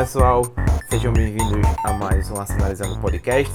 [0.00, 0.40] Pessoal,
[0.88, 3.52] sejam bem-vindos a mais um Arsenalizando Podcast.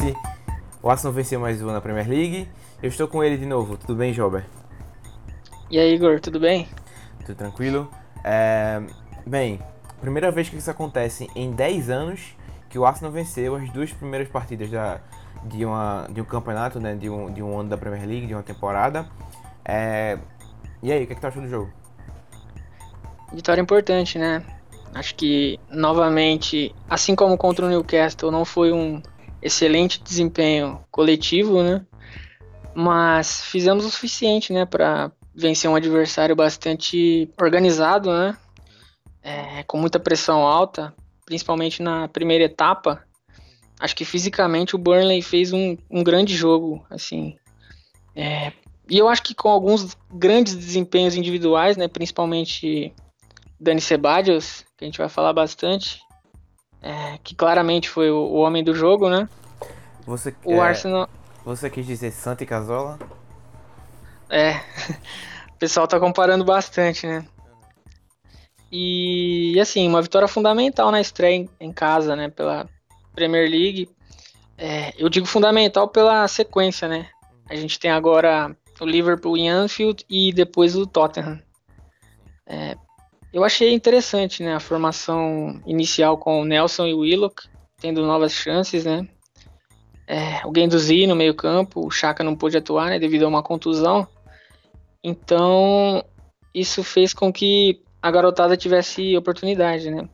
[0.79, 2.47] O Arsenal venceu mais uma na Premier League.
[2.83, 4.45] Eu estou com ele de novo, tudo bem, Jober?
[5.71, 6.67] E aí, Igor, tudo bem?
[7.25, 7.89] Tudo tranquilo.
[8.23, 8.79] É...
[9.25, 9.59] Bem,
[9.99, 12.37] primeira vez que isso acontece em 10 anos
[12.69, 14.99] que o Arsenal venceu as duas primeiras partidas da,
[15.45, 18.35] de, uma, de um campeonato, né, de, um, de um ano da Premier League, de
[18.35, 19.07] uma temporada.
[19.67, 20.19] É...
[20.83, 21.73] E aí, o que, é que tu achou do jogo?
[23.33, 24.45] Vitória importante, né?
[24.95, 29.01] Acho que, novamente, assim como contra o Newcastle, não foi um
[29.41, 31.85] excelente desempenho coletivo, né?
[32.73, 38.37] Mas fizemos o suficiente, né, para vencer um adversário bastante organizado, né?
[39.21, 43.03] É, com muita pressão alta, principalmente na primeira etapa.
[43.77, 47.35] Acho que fisicamente o Burnley fez um, um grande jogo, assim.
[48.15, 48.53] É,
[48.89, 52.93] e eu acho que com alguns grandes desempenhos individuais, né, principalmente
[53.59, 56.01] Dani Ceballos, que a gente vai falar bastante,
[56.81, 59.27] é, que claramente foi o, o, homem do jogo, né?
[60.05, 61.09] Você, o é, Arsenal...
[61.43, 62.99] Você quis dizer Santa Casola?
[64.29, 64.55] É,
[65.53, 67.25] o pessoal tá comparando bastante, né?
[68.71, 72.29] E assim, uma vitória fundamental na estreia em, em casa, né?
[72.29, 72.67] Pela
[73.13, 73.89] Premier League.
[74.57, 77.07] É, eu digo fundamental pela sequência, né?
[77.49, 81.41] A gente tem agora o Liverpool em Anfield e depois o Tottenham.
[82.45, 82.75] É,
[83.35, 87.43] eu achei interessante, né, a formação inicial com o Nelson e o Willock,
[87.81, 89.05] tendo novas chances, né?
[90.07, 93.43] É, o Guendouzi no meio campo, o Chaka não pôde atuar, né, devido a uma
[93.43, 94.07] contusão.
[95.03, 96.01] Então,
[96.53, 100.07] isso fez com que a garotada tivesse oportunidade, né?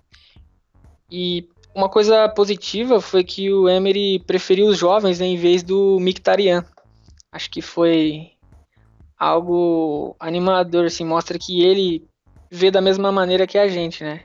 [1.08, 6.00] E uma coisa positiva foi que o Emery preferiu os jovens né, em vez do
[6.00, 6.66] Mkhitaryan.
[7.31, 8.31] Acho que foi
[9.16, 12.10] algo animador, assim, mostra que ele
[12.51, 14.22] vê da mesma maneira que a gente, né?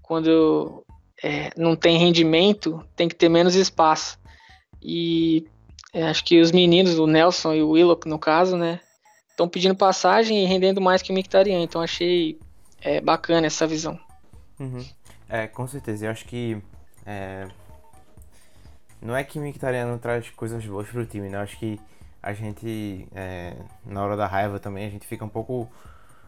[0.00, 0.82] Quando
[1.22, 4.18] é, não tem rendimento, tem que ter menos espaço.
[4.82, 5.46] E
[5.92, 8.80] é, acho que os meninos, o Nelson e o Willock, no caso, né?
[9.28, 11.60] Estão pedindo passagem e rendendo mais que o Mictarian.
[11.60, 12.38] Então achei
[12.80, 13.98] é, bacana essa visão.
[14.58, 14.84] Uhum.
[15.28, 16.06] É, com certeza.
[16.06, 16.60] Eu acho que.
[17.04, 17.46] É...
[19.00, 21.36] Não é que o Mictarian não traz coisas boas pro time, né?
[21.36, 21.78] Eu acho que
[22.20, 23.54] a gente, é,
[23.86, 25.70] na hora da raiva também, a gente fica um pouco.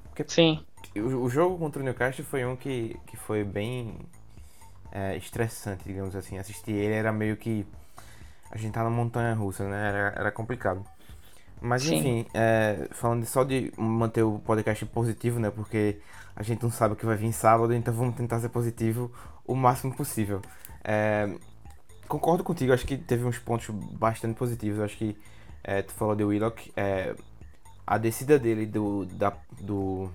[0.04, 0.64] Porque Sim.
[0.96, 3.98] O, o jogo contra o Newcastle foi um que, que foi bem
[4.92, 6.38] é, estressante, digamos assim.
[6.38, 7.66] Assistir ele era meio que.
[8.50, 9.88] A gente tá na montanha russa, né?
[9.88, 10.84] Era, era complicado.
[11.60, 11.96] Mas Sim.
[11.96, 15.50] enfim, é, falando só de manter o podcast positivo, né?
[15.50, 16.00] Porque
[16.34, 19.12] a gente não sabe o que vai vir sábado, então vamos tentar ser positivo
[19.46, 20.40] o máximo possível.
[20.82, 21.32] É,
[22.08, 24.80] concordo contigo, acho que teve uns pontos bastante positivos.
[24.80, 25.16] Acho que
[25.62, 27.14] é, tu falou de Willock, é,
[27.86, 30.10] a descida dele do, da, do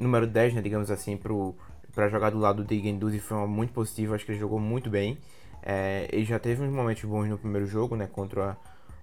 [0.00, 1.54] número 10, né, digamos assim, pro,
[1.94, 5.18] pra jogar do lado de Genduzi foi muito positivo, acho que ele jogou muito bem.
[5.62, 8.56] É, ele já teve uns momentos bons no primeiro jogo, né, contra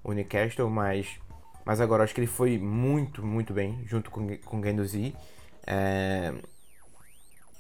[0.04, 1.20] o Newcastle, mas,
[1.66, 5.16] mas agora acho que ele foi muito, muito bem junto com, com Genduzi.
[5.66, 6.34] É,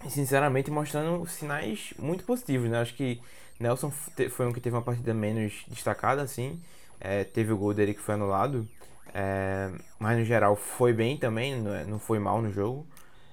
[0.10, 3.22] sinceramente mostrando sinais muito positivos, né, acho que
[3.60, 3.92] Nelson
[4.32, 6.62] foi um que teve uma partida menos destacada, assim,
[7.00, 8.68] é, teve o gol dele que foi anulado,
[9.14, 12.86] é, mas no geral foi bem também, não é, foi mal no jogo.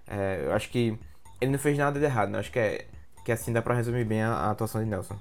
[0.06, 0.98] É, eu acho que
[1.40, 2.38] ele não fez nada de errado, né?
[2.38, 2.86] Acho que, é,
[3.24, 5.16] que assim dá pra resumir bem a, a atuação de Nelson.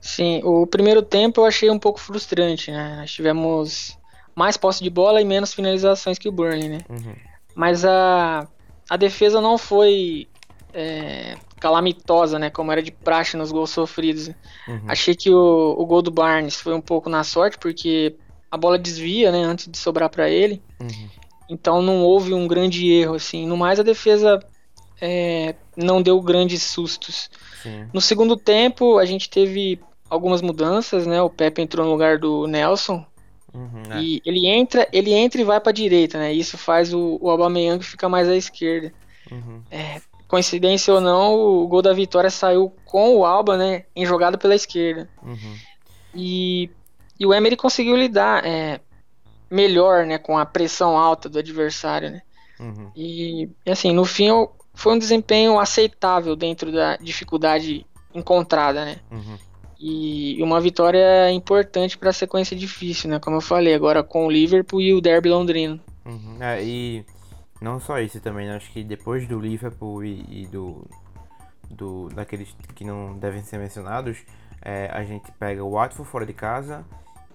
[0.00, 2.96] Sim, o primeiro tempo eu achei um pouco frustrante, né?
[2.96, 3.98] Nós tivemos
[4.34, 6.78] mais posse de bola e menos finalizações que o Burnley, né?
[6.90, 7.14] Uhum.
[7.54, 8.46] Mas a,
[8.90, 10.28] a defesa não foi
[10.74, 12.50] é, calamitosa, né?
[12.50, 14.28] Como era de praxe nos gols sofridos.
[14.68, 14.84] Uhum.
[14.88, 18.14] Achei que o, o gol do Barnes foi um pouco na sorte, porque
[18.50, 19.42] a bola desvia, né?
[19.42, 20.62] Antes de sobrar para ele.
[20.80, 21.08] Uhum.
[21.48, 23.46] Então não houve um grande erro, assim.
[23.46, 24.40] No mais, a defesa
[25.00, 27.30] é, não deu grandes sustos.
[27.62, 27.86] Sim.
[27.92, 31.20] No segundo tempo, a gente teve algumas mudanças, né?
[31.22, 33.04] O Pepe entrou no lugar do Nelson.
[33.52, 34.00] Uhum, é.
[34.00, 36.32] E ele entra, ele entra e vai para a direita, né?
[36.32, 38.92] Isso faz o, o Aubameyang ficar mais à esquerda.
[39.30, 39.62] Uhum.
[39.70, 43.84] É, coincidência ou não, o gol da vitória saiu com o Alba, né?
[43.94, 45.08] Em jogada pela esquerda.
[45.22, 45.56] Uhum.
[46.14, 46.70] E,
[47.18, 48.44] e o Emery conseguiu lidar.
[48.44, 48.80] É,
[49.50, 52.22] melhor, né, com a pressão alta do adversário, né?
[52.58, 52.90] Uhum.
[52.94, 54.28] E, assim, no fim
[54.74, 58.96] foi um desempenho aceitável dentro da dificuldade encontrada, né?
[59.10, 59.38] Uhum.
[59.78, 63.18] E uma vitória importante para a sequência difícil, né?
[63.18, 65.80] Como eu falei, agora com o Liverpool e o Derby londrino.
[66.04, 66.36] Uhum.
[66.40, 67.04] É, e
[67.60, 68.56] não só isso também, né?
[68.56, 70.86] acho que depois do Liverpool e, e do,
[71.70, 74.18] do daqueles que não devem ser mencionados,
[74.62, 76.84] é, a gente pega o Watford fora de casa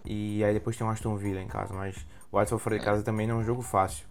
[0.10, 1.96] e aí depois tem o Aston Villa em casa, mas
[2.32, 4.08] o Watford fora de casa também não é um jogo fácil.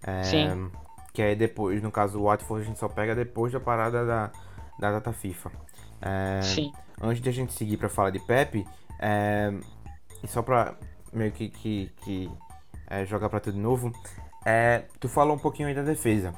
[0.00, 0.70] É, Sim.
[1.12, 4.30] Que aí depois, no caso do Watford, a gente só pega depois da parada da,
[4.78, 5.50] da data FIFA.
[6.00, 6.72] É, Sim.
[7.02, 8.64] Antes de a gente seguir para falar de Pepe,
[9.00, 9.52] é,
[10.22, 10.76] e só para
[11.12, 12.30] meio que, que, que
[12.86, 13.92] é, jogar para tudo de novo,
[14.46, 16.32] é, tu falou um pouquinho aí da defesa.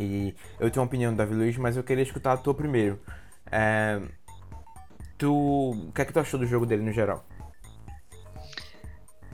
[0.00, 2.98] E eu tenho uma opinião do Davi Luiz, mas eu queria escutar a tua primeiro.
[3.50, 4.00] É,
[5.18, 5.32] tu,
[5.88, 7.22] o que é que tu achou do jogo dele no geral?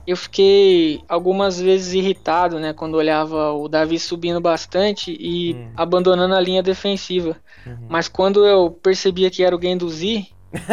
[0.05, 5.71] Eu fiquei algumas vezes irritado, né, quando olhava o Davi subindo bastante e hum.
[5.77, 7.37] abandonando a linha defensiva.
[7.65, 7.87] Uhum.
[7.89, 10.27] Mas quando eu percebia que era o Genduzi,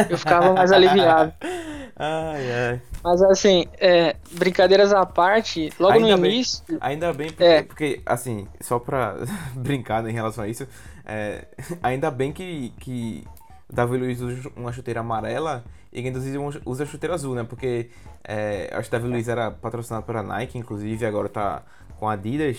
[0.08, 1.32] eu ficava mais aliviado.
[2.02, 2.82] Ai, ai.
[3.04, 6.64] Mas assim, é, brincadeiras à parte, logo ainda no bem, início.
[6.80, 7.62] Ainda bem, porque, é.
[7.62, 9.16] porque assim, só pra
[9.54, 10.66] brincar em relação a isso,
[11.04, 11.46] é,
[11.82, 13.22] ainda bem que, que
[13.72, 17.44] Davi Luiz usa uma chuteira amarela e Genduzi usa chuteira azul, né?
[17.44, 17.90] Porque
[18.24, 21.62] é, acho que Davi Luiz era patrocinado pela Nike, inclusive, agora tá
[21.98, 22.58] com a Adidas.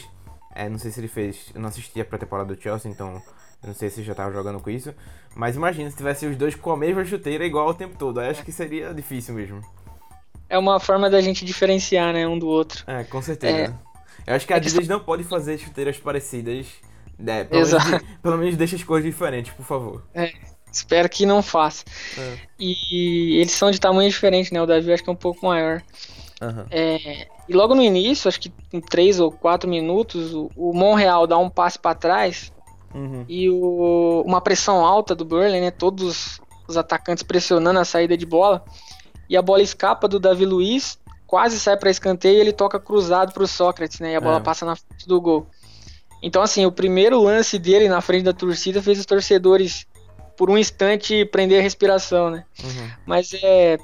[0.53, 1.51] É, não sei se ele fez.
[1.53, 3.21] Eu não assisti a pré-temporada do Chelsea, então
[3.63, 4.93] não sei se já tava jogando com isso.
[5.35, 8.19] Mas imagina se tivesse os dois com a mesma chuteira igual o tempo todo.
[8.19, 9.61] Aí acho que seria difícil mesmo.
[10.49, 12.83] É uma forma da gente diferenciar, né, um do outro.
[12.85, 13.73] É, com certeza.
[14.27, 14.31] É.
[14.31, 16.67] Eu acho que a Adidas não pode fazer chuteiras parecidas.
[17.25, 17.89] É, pelo, Exato.
[17.89, 20.03] Menos, pelo menos deixa as cores diferentes, por favor.
[20.13, 20.33] É.
[20.71, 21.83] Espero que não faça.
[22.17, 22.37] É.
[22.59, 24.61] E eles são de tamanho diferente, né?
[24.61, 25.81] O Davi acho que é um pouco maior.
[26.41, 26.65] Uhum.
[26.71, 31.27] É, e logo no início, acho que em 3 ou 4 minutos, o, o Monreal
[31.27, 32.51] dá um passe para trás
[32.95, 33.25] uhum.
[33.27, 35.71] e o, uma pressão alta do Burley, né?
[35.71, 38.63] Todos os atacantes pressionando a saída de bola.
[39.29, 40.97] E a bola escapa do Davi Luiz,
[41.27, 44.13] quase sai para escanteio e ele toca cruzado para o Sócrates, né?
[44.13, 44.41] E a bola é.
[44.41, 45.47] passa na frente do gol.
[46.21, 49.87] Então, assim, o primeiro lance dele na frente da torcida fez os torcedores
[50.41, 52.43] por um instante prender a respiração, né?
[52.63, 52.89] Uhum.
[53.05, 53.77] Mas é,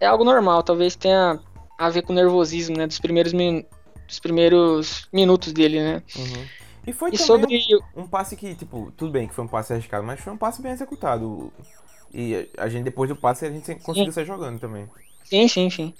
[0.00, 1.38] é algo normal, talvez tenha
[1.78, 2.88] a ver com o nervosismo, né?
[2.88, 3.64] Dos primeiros, min,
[4.08, 6.02] dos primeiros minutos dele, né?
[6.16, 6.44] Uhum.
[6.88, 7.76] E foi e também sobre...
[7.94, 10.36] um, um, passe que, tipo, tudo bem que foi um passe arriscado, mas foi um
[10.36, 11.52] passe bem executado.
[12.12, 14.16] E a gente, depois do passe, a gente conseguiu sim.
[14.16, 14.90] sair jogando também.
[15.22, 15.94] Sim, sim, sim.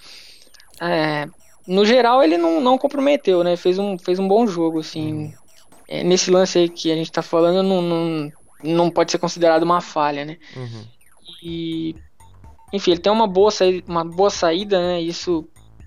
[0.81, 1.29] É,
[1.65, 3.55] no geral, ele não, não comprometeu, né?
[3.55, 5.13] Fez um, fez um bom jogo, assim.
[5.13, 5.33] Uhum.
[5.87, 9.63] É, nesse lance aí que a gente tá falando, não, não, não pode ser considerado
[9.63, 10.39] uma falha, né?
[10.57, 10.85] Uhum.
[11.43, 11.97] E
[12.73, 15.01] enfim, ele tem uma boa saída, uma boa saída né?
[15.01, 15.47] Isso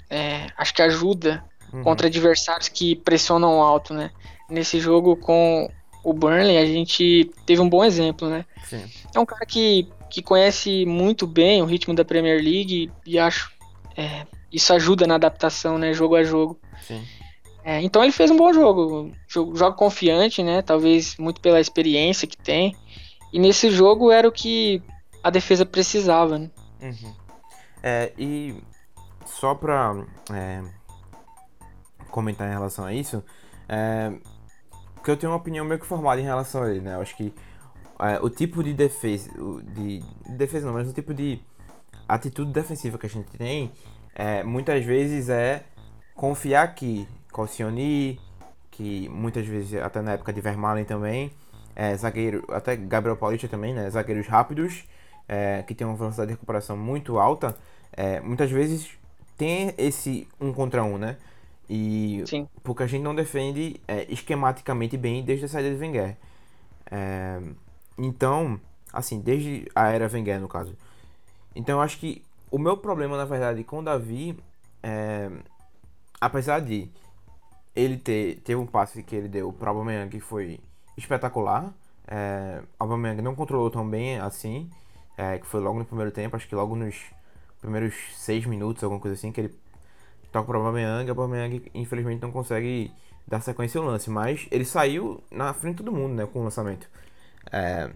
[0.10, 1.44] é, acho que ajuda
[1.74, 1.84] uhum.
[1.84, 4.12] contra adversários que pressionam alto, né?
[4.50, 5.70] Nesse jogo com
[6.04, 8.46] o Burnley, a gente teve um bom exemplo, né?
[8.66, 8.84] Sim.
[9.14, 13.52] É um cara que, que conhece muito bem o ritmo da Premier League e acho
[13.98, 15.94] é, isso ajuda na adaptação, né?
[15.94, 16.60] Jogo a jogo.
[16.82, 17.04] Sim.
[17.66, 19.12] É, então ele fez um bom jogo.
[19.28, 20.62] Joga confiante, né?
[20.62, 22.78] Talvez muito pela experiência que tem.
[23.34, 24.84] E nesse jogo era o que
[25.24, 26.52] a defesa precisava, né?
[26.80, 27.14] Uhum.
[27.82, 28.56] É, e
[29.26, 30.62] só pra é,
[32.12, 33.24] comentar em relação a isso,
[33.68, 34.14] é,
[35.08, 36.94] eu tenho uma opinião meio que formada em relação a ele, né?
[36.94, 37.34] Eu acho que
[38.00, 39.28] é, o tipo de defesa,
[39.74, 41.40] de, de, defesa não, mas o tipo de
[42.08, 43.72] atitude defensiva que a gente tem,
[44.14, 45.64] é, muitas vezes é
[46.14, 48.20] confiar que Calcioni,
[48.72, 51.32] que muitas vezes, até na época de Vermaelen também,
[51.76, 53.90] é, zagueiro, até Gabriel Paulista também, né?
[53.90, 54.86] Zagueiros rápidos,
[55.28, 57.58] é, que tem uma velocidade de recuperação muito alta,
[57.92, 58.90] é, muitas vezes
[59.38, 61.18] tem esse um contra um, né?
[61.70, 62.48] E Sim.
[62.64, 66.16] porque a gente não defende é, esquematicamente bem desde a saída de Wenger.
[66.90, 67.42] É,
[67.98, 68.60] então,
[68.94, 70.76] assim, desde a era Wenger, no caso.
[71.56, 74.38] Então, eu acho que o meu problema, na verdade, com o Davi,
[74.84, 75.30] é,
[76.22, 76.90] apesar de
[77.76, 80.60] ele teve um passe que ele deu para o Aubameyang que foi
[80.98, 81.74] espetacular.
[82.08, 84.70] É, Aubameyang não controlou tão bem assim,
[85.18, 86.96] é, que foi logo no primeiro tempo, acho que logo nos
[87.60, 89.56] primeiros seis minutos, alguma coisa assim, que ele
[90.32, 92.92] toca para o Aubameyang, Aubameyang infelizmente não consegue
[93.28, 96.44] dar sequência ao lance, mas ele saiu na frente de todo mundo, né, com o
[96.44, 96.88] lançamento.
[97.52, 97.90] É,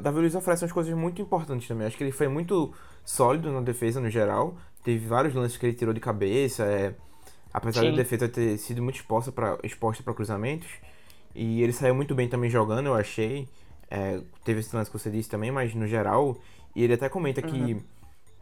[0.00, 2.72] Davi Luiz oferece umas coisas muito importantes também, acho que ele foi muito
[3.04, 6.94] sólido na defesa no geral, teve vários lances que ele tirou de cabeça, é,
[7.56, 7.92] Apesar Sim.
[7.92, 10.68] da defesa ter sido muito exposta para exposta cruzamentos.
[11.34, 13.48] E ele saiu muito bem também jogando, eu achei.
[13.90, 16.36] É, teve esse lance que você disse também, mas no geral.
[16.74, 17.50] E ele até comenta uhum.
[17.50, 17.82] que,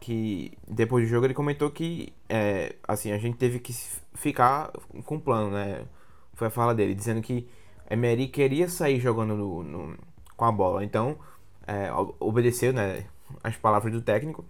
[0.01, 3.73] que depois do jogo ele comentou que é, assim, a gente teve que
[4.15, 4.73] ficar
[5.05, 5.85] com o plano, né?
[6.33, 7.47] Foi a fala dele, dizendo que
[7.89, 9.97] Emery queria sair jogando no, no
[10.35, 10.83] com a bola.
[10.83, 11.17] Então,
[11.65, 13.05] é, obedeceu né,
[13.41, 14.43] as palavras do técnico.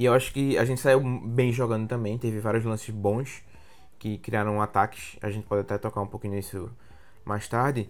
[0.00, 3.42] E eu acho que a gente saiu bem jogando também, teve vários lances bons
[3.98, 5.18] que criaram ataques.
[5.20, 6.70] A gente pode até tocar um pouquinho nisso
[7.22, 7.86] mais tarde.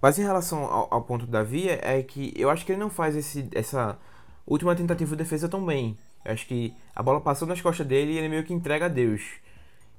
[0.00, 2.90] Mas em relação ao, ao ponto da Via, é que eu acho que ele não
[2.90, 3.96] faz esse, essa
[4.44, 5.96] última tentativa de defesa tão bem.
[6.24, 8.88] Eu acho que a bola passou nas costas dele e ele meio que entrega a
[8.88, 9.22] Deus.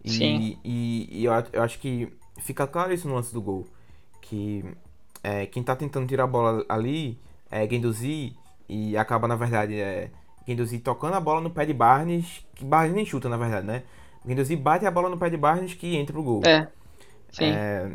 [0.03, 0.59] E, Sim.
[0.65, 3.65] e, e eu, eu, acho que fica claro isso no lance do gol.
[4.19, 4.65] Que
[5.23, 7.17] é, quem tá tentando tirar a bola ali
[7.49, 8.35] é Genduzi
[8.67, 10.11] e acaba, na verdade, é,
[10.47, 13.83] Genduzi tocando a bola no pé de Barnes, que Barnes nem chuta, na verdade, né?
[14.25, 16.41] Genduzi bate a bola no pé de Barnes que entra pro gol.
[16.45, 16.67] É.
[17.31, 17.45] Sim.
[17.45, 17.91] É,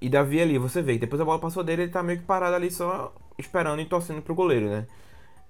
[0.00, 2.24] e Davi ali, você vê que depois a bola passou dele, ele tá meio que
[2.24, 4.86] parado ali só esperando e torcendo pro goleiro, né?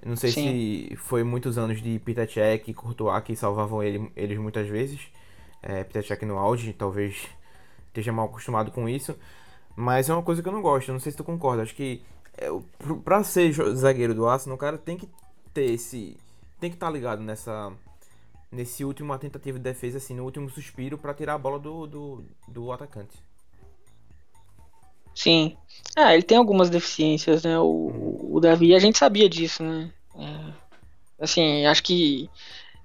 [0.05, 0.88] Não sei Sim.
[0.88, 5.00] se foi muitos anos de Pitacek e Courtois que salvavam ele, eles muitas vezes.
[5.62, 7.26] É, Pitacek no auge, talvez
[7.88, 9.17] esteja mal acostumado com isso.
[9.75, 11.62] Mas é uma coisa que eu não gosto, não sei se tu concorda.
[11.62, 12.02] Acho que
[12.37, 12.49] é,
[13.05, 15.09] pra ser zagueiro do Arsenal, o cara tem que
[15.52, 16.17] ter esse.
[16.60, 17.72] Tem que estar tá ligado nessa.
[18.50, 22.24] Nesse último tentativa de defesa, assim, no último suspiro para tirar a bola do, do,
[22.48, 23.14] do atacante.
[25.14, 25.54] Sim.
[25.94, 27.58] Ah, ele tem algumas deficiências, né?
[27.58, 29.92] O, o Davi, a gente sabia disso, né?
[30.16, 30.52] É,
[31.20, 32.30] assim, acho que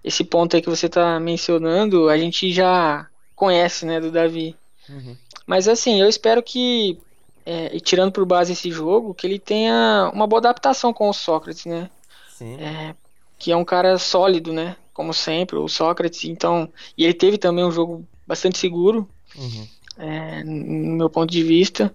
[0.04, 4.56] esse ponto aí que você tá mencionando, a gente já conhece, né, do Davi.
[4.90, 5.16] Uhum.
[5.46, 7.00] Mas assim, eu espero que,
[7.46, 11.14] é, e tirando por base esse jogo, que ele tenha uma boa adaptação com o
[11.14, 11.90] Sócrates, né?
[12.30, 12.56] Sim.
[12.60, 12.96] É,
[13.44, 14.78] que é um cara sólido, né?
[14.94, 16.24] Como sempre, o Sócrates.
[16.24, 19.68] Então, e ele teve também um jogo bastante seguro, uhum.
[19.98, 21.94] é, no meu ponto de vista.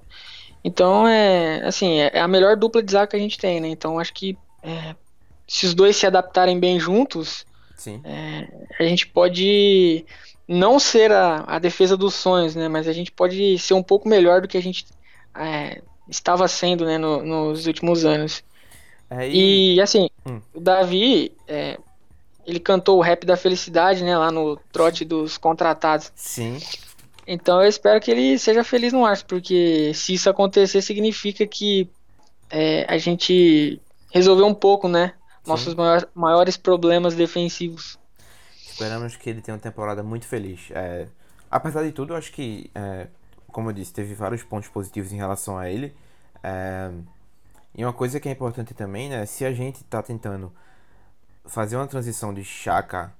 [0.62, 3.68] Então é assim, é, é a melhor dupla de zaga que a gente tem, né?
[3.68, 4.94] Então acho que é,
[5.46, 7.46] se os dois se adaptarem bem juntos,
[8.04, 8.46] é,
[8.78, 10.04] a gente pode
[10.46, 12.68] não ser a, a, defesa dos sonhos, né?
[12.68, 14.84] Mas a gente pode ser um pouco melhor do que a gente
[15.34, 16.98] é, estava sendo, né?
[16.98, 18.44] No, nos últimos anos.
[19.10, 19.76] É, e...
[19.76, 19.80] e...
[19.80, 20.40] assim, hum.
[20.54, 21.78] o Davi, é,
[22.46, 24.16] ele cantou o rap da felicidade, né?
[24.16, 26.10] Lá no trote dos contratados.
[26.14, 26.58] Sim.
[27.26, 31.88] Então eu espero que ele seja feliz no Arsenal, porque se isso acontecer, significa que
[32.48, 35.12] é, a gente resolveu um pouco, né?
[35.46, 37.98] Nossos maiores, maiores problemas defensivos.
[38.66, 40.70] Esperamos que ele tenha uma temporada muito feliz.
[40.70, 41.06] É,
[41.50, 43.08] apesar de tudo, eu acho que, é,
[43.48, 45.94] como eu disse, teve vários pontos positivos em relação a ele.
[47.74, 49.24] E uma coisa que é importante também, né?
[49.26, 50.52] Se a gente está tentando
[51.44, 53.12] fazer uma transição de Chaka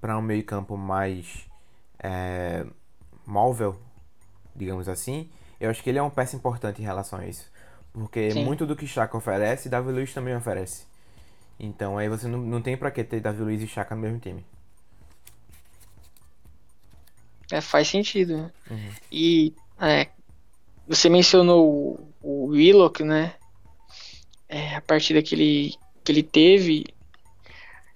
[0.00, 1.46] para um meio-campo mais
[1.98, 2.64] é,
[3.26, 3.80] móvel,
[4.54, 5.28] digamos assim,
[5.60, 7.50] eu acho que ele é uma peça importante em relação a isso.
[7.92, 8.44] Porque Sim.
[8.44, 10.84] muito do que Chaka oferece, Davi Luiz também oferece.
[11.58, 14.18] Então aí você não, não tem pra que ter Davi Luiz e Chaka no mesmo
[14.18, 14.44] time.
[17.50, 18.36] É, faz sentido.
[18.36, 18.52] Né?
[18.70, 18.90] Uhum.
[19.10, 20.08] E é,
[20.86, 23.34] você mencionou o, o Willock, né?
[24.48, 25.74] É, a partida que ele,
[26.04, 26.86] que ele teve.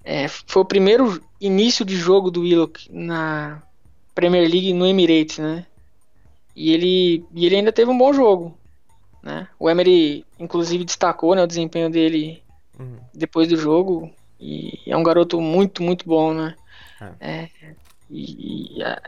[0.05, 3.63] É, foi o primeiro início de jogo do Willock na,
[4.21, 5.65] Premier League no Emirates, né?
[6.55, 8.55] E ele, e ele ainda teve um bom jogo,
[9.23, 9.49] né?
[9.59, 12.43] O Emery, inclusive, destacou né, o desempenho dele
[12.79, 12.99] uhum.
[13.15, 14.11] depois do jogo.
[14.39, 16.55] E é um garoto muito, muito bom, né?
[17.01, 17.33] É.
[17.43, 17.49] É,
[18.11, 19.01] e, e a,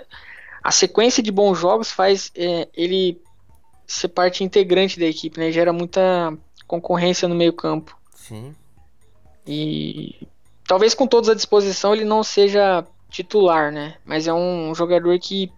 [0.64, 3.20] a, sequência de bons jogos faz é, ele
[3.86, 5.52] ser parte integrante da equipe, né?
[5.52, 6.32] Gera muita
[6.72, 7.98] concorrência no meio campo.
[8.14, 8.54] Sim.
[9.46, 10.26] E
[10.66, 13.96] talvez com todos à disposição ele não seja titular, né?
[14.06, 15.52] Mas é um jogador que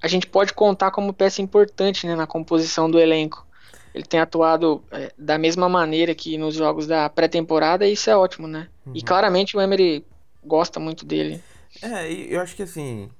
[0.00, 3.44] a gente pode contar como peça importante né, na composição do elenco.
[3.92, 8.16] Ele tem atuado é, da mesma maneira que nos jogos da pré-temporada e isso é
[8.16, 8.68] ótimo, né?
[8.86, 8.92] Uhum.
[8.94, 10.06] E claramente o Emery
[10.44, 11.42] gosta muito dele.
[11.82, 13.10] É, eu acho que assim.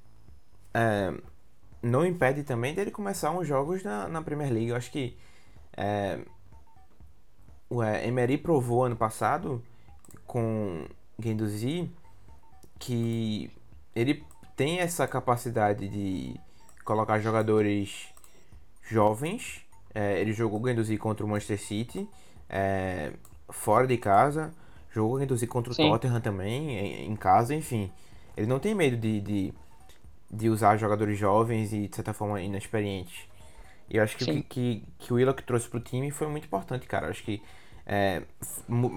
[0.73, 1.13] É,
[1.83, 4.69] não impede também dele começar uns jogos na, na Premier League.
[4.69, 5.17] Eu acho que.
[5.75, 6.19] É,
[7.71, 9.63] o Emery provou ano passado
[10.27, 10.85] com
[11.17, 11.89] Guendouzi
[12.77, 13.49] que
[13.95, 14.25] ele
[14.57, 16.35] tem essa capacidade de
[16.83, 18.09] colocar jogadores
[18.83, 19.61] jovens.
[19.95, 22.09] É, ele jogou o Guendouzi contra o Manchester City,
[22.49, 23.13] é,
[23.49, 24.53] fora de casa.
[24.91, 25.89] Jogou o Guendouzi contra o Sim.
[25.89, 27.89] Tottenham também, em, em, casa, enfim.
[28.35, 29.53] Ele não tem medo de, de,
[30.29, 33.29] de, usar jogadores jovens e, de certa forma, inexperientes.
[33.89, 36.85] E eu acho que, que, que, que o Willock trouxe pro time foi muito importante,
[36.85, 37.07] cara.
[37.07, 37.41] Eu acho que,
[37.91, 38.23] é,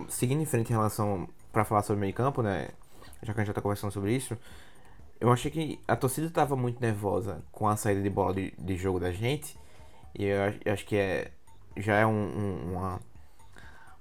[0.08, 2.68] seguindo em frente em relação, para falar sobre meio campo, né?
[3.24, 4.38] já que a gente já tá conversando sobre isso,
[5.20, 8.76] eu achei que a torcida tava muito nervosa com a saída de bola de, de
[8.76, 9.58] jogo da gente.
[10.14, 11.32] E eu, eu acho que é,
[11.76, 13.00] já é um, um, uma.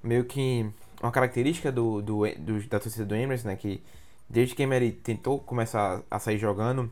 [0.04, 0.70] meio que
[1.02, 3.56] uma característica do, do, do, da torcida do Emirates, né?
[3.56, 3.82] Que
[4.30, 6.92] desde que Emery tentou começar a sair jogando,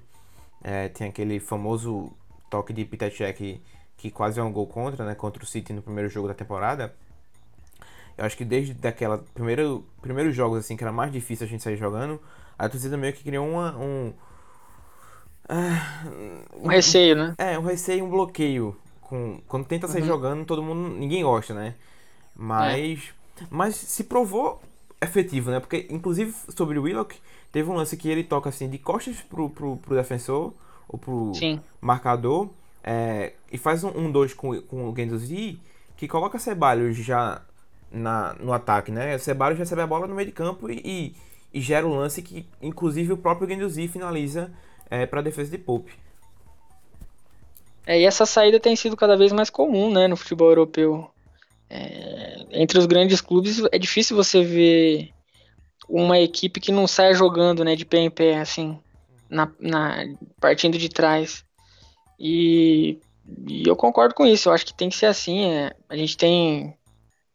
[0.64, 2.12] é, tem aquele famoso
[2.50, 3.62] toque de Pitacek que,
[3.98, 5.14] que quase é um gol contra, né?
[5.14, 6.96] Contra o City no primeiro jogo da temporada.
[8.18, 11.64] Eu acho que desde daquela primeiro primeiros jogos assim que era mais difícil a gente
[11.64, 12.22] sair jogando,
[12.58, 14.14] a torcida meio que criou uma, um
[16.62, 17.36] um receio, né?
[17.38, 20.08] É, um receio, um bloqueio com quando tenta sair uhum.
[20.08, 21.76] jogando, todo mundo ninguém gosta, né?
[22.36, 23.46] Mas é.
[23.50, 24.62] mas se provou
[25.02, 25.60] efetivo, né?
[25.60, 27.18] Porque inclusive sobre o Willock,
[27.52, 30.54] teve um lance que ele toca assim de costas pro, pro, pro defensor
[30.88, 31.60] ou pro Sim.
[31.82, 32.50] marcador
[32.84, 35.60] é, e faz um 2 um, com, com o Gendozi
[35.98, 37.42] que coloca Ceballos já
[37.92, 39.18] na, no ataque, né?
[39.18, 41.16] Ceballos recebe a bola no meio de campo e, e,
[41.54, 44.52] e gera um lance que, inclusive, o próprio Guendouzi finaliza
[44.90, 45.92] é, para a defesa de Pope.
[47.86, 51.10] É, e essa saída tem sido cada vez mais comum né, no futebol europeu.
[51.70, 55.10] É, entre os grandes clubes é difícil você ver
[55.88, 58.80] uma equipe que não saia jogando né, de pé em pé, assim,
[59.30, 60.06] na, na
[60.40, 61.44] partindo de trás.
[62.20, 63.00] E,
[63.48, 65.46] e, eu concordo com isso, eu acho que tem que ser assim.
[65.46, 66.76] É, a gente tem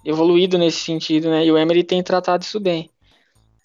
[0.07, 1.45] evoluído nesse sentido, né?
[1.45, 2.89] E o Emery tem tratado isso bem.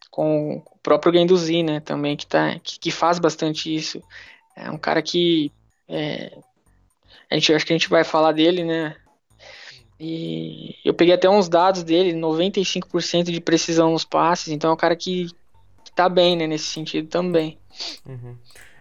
[0.09, 1.79] Com o próprio Guendouzi, né?
[1.79, 4.01] Também, que, tá, que, que faz bastante isso.
[4.55, 5.51] É um cara que
[5.87, 6.37] é,
[7.29, 8.95] a gente acho que a gente vai falar dele, né?
[9.99, 14.77] E eu peguei até uns dados dele, 95% de precisão nos passes, então é um
[14.77, 15.27] cara que,
[15.83, 17.59] que tá bem, né, nesse sentido também.
[18.03, 18.35] Uhum.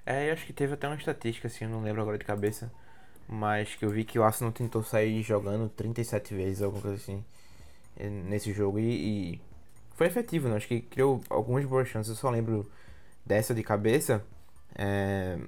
[0.07, 2.73] É, eu acho que teve até uma estatística, assim, eu não lembro agora de cabeça,
[3.29, 7.23] mas que eu vi que o Arsenal tentou sair jogando 37 vezes, alguma coisa assim,
[8.09, 9.41] nesse jogo, e, e
[9.95, 10.57] foi efetivo, né?
[10.57, 12.71] Acho que criou algumas boas chances, eu só lembro
[13.25, 14.25] dessa de cabeça,
[14.75, 15.39] é,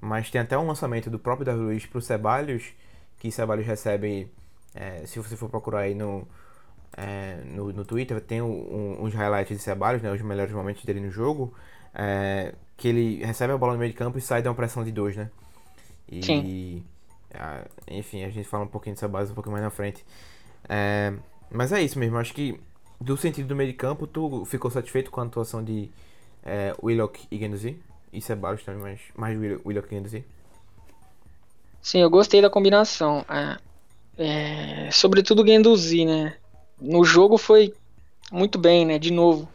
[0.00, 2.72] mas tem até um lançamento do próprio Davi Luiz pro Ceballos,
[3.18, 4.30] que Ceballos recebe,
[4.74, 6.26] é, se você for procurar aí no,
[6.96, 11.00] é, no, no Twitter, tem um, uns highlights de Ceballos, né, os melhores momentos dele
[11.00, 11.52] no jogo,
[11.94, 14.84] é, que ele recebe a bola no meio de campo e sai de uma pressão
[14.84, 15.30] de dois, né?
[16.08, 16.84] E, Sim.
[17.34, 20.04] A, enfim, a gente fala um pouquinho de Ceballos um pouquinho mais na frente.
[20.68, 21.12] É,
[21.52, 22.58] mas é isso mesmo, acho que
[23.00, 25.90] do sentido do meio de campo, tu ficou satisfeito com a atuação de
[26.44, 27.78] é, Willock e Guendouzi?
[28.12, 30.24] e Ceballos também, mas mais William Kennedy.
[31.80, 33.24] Sim, eu gostei da combinação.
[33.28, 33.58] É,
[34.18, 36.36] é, sobretudo o Guendouzi, né?
[36.80, 37.72] No jogo foi
[38.30, 38.98] muito bem, né?
[38.98, 39.48] De novo.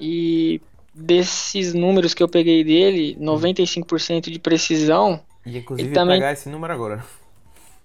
[0.00, 0.60] E
[0.94, 5.20] desses números que eu peguei dele, 95% de precisão.
[5.44, 6.18] E inclusive também...
[6.18, 7.04] pegar esse número agora.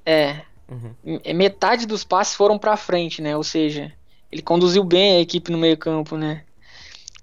[0.06, 0.41] É.
[0.70, 1.20] Uhum.
[1.34, 3.36] Metade dos passes foram para frente, né?
[3.38, 3.94] Ou seja,
[4.32, 6.44] ele conduziu bem a equipe no meio-campo, né?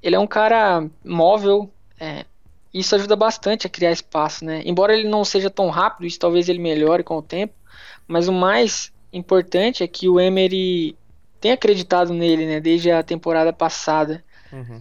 [0.03, 2.25] Ele é um cara móvel, é,
[2.73, 4.63] isso ajuda bastante a criar espaço, né?
[4.65, 7.55] Embora ele não seja tão rápido, isso talvez ele melhore com o tempo,
[8.07, 10.97] mas o mais importante é que o Emery
[11.41, 12.61] tem acreditado nele, né?
[12.61, 14.25] Desde a temporada passada.
[14.53, 14.81] Uhum.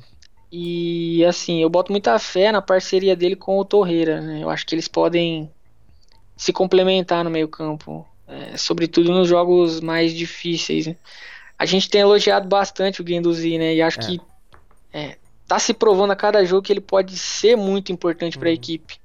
[0.52, 4.44] E assim, eu boto muita fé na parceria dele com o Torreira, né?
[4.44, 5.52] Eu acho que eles podem
[6.36, 10.88] se complementar no meio-campo, é, sobretudo nos jogos mais difíceis.
[10.88, 10.96] Né?
[11.58, 13.76] A gente tem elogiado bastante o Guendouzi, né?
[13.76, 14.04] E acho é.
[14.04, 14.22] que
[14.92, 18.52] é, tá se provando a cada jogo que ele pode ser muito importante para a
[18.52, 18.56] uhum.
[18.56, 19.00] equipe.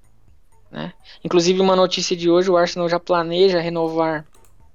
[0.70, 0.92] Né?
[1.24, 4.24] Inclusive, uma notícia de hoje: o Arsenal já planeja renovar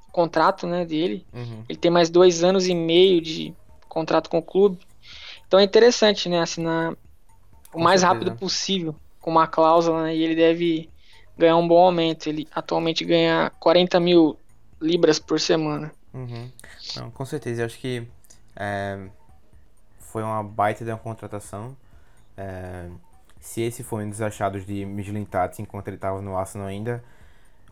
[0.08, 1.25] o contrato né, dele.
[1.34, 1.63] Uhum.
[1.69, 3.53] Ele tem mais dois anos e meio de
[3.88, 4.79] contrato com o clube.
[5.47, 6.95] Então é interessante né, assinar
[7.73, 8.19] o mais certeza.
[8.19, 10.89] rápido possível com uma cláusula né, e ele deve
[11.38, 12.28] ganhar um bom aumento.
[12.28, 14.38] Ele atualmente ganha 40 mil
[14.82, 15.91] libras por semana.
[16.13, 16.50] Uhum.
[16.96, 18.08] Não, com certeza, eu acho que
[18.56, 19.00] é,
[20.00, 21.76] foi uma baita de uma contratação.
[22.38, 22.88] É,
[23.39, 27.04] se esse foi um dos achados de Mislintat enquanto ele estava no Arsenal ainda,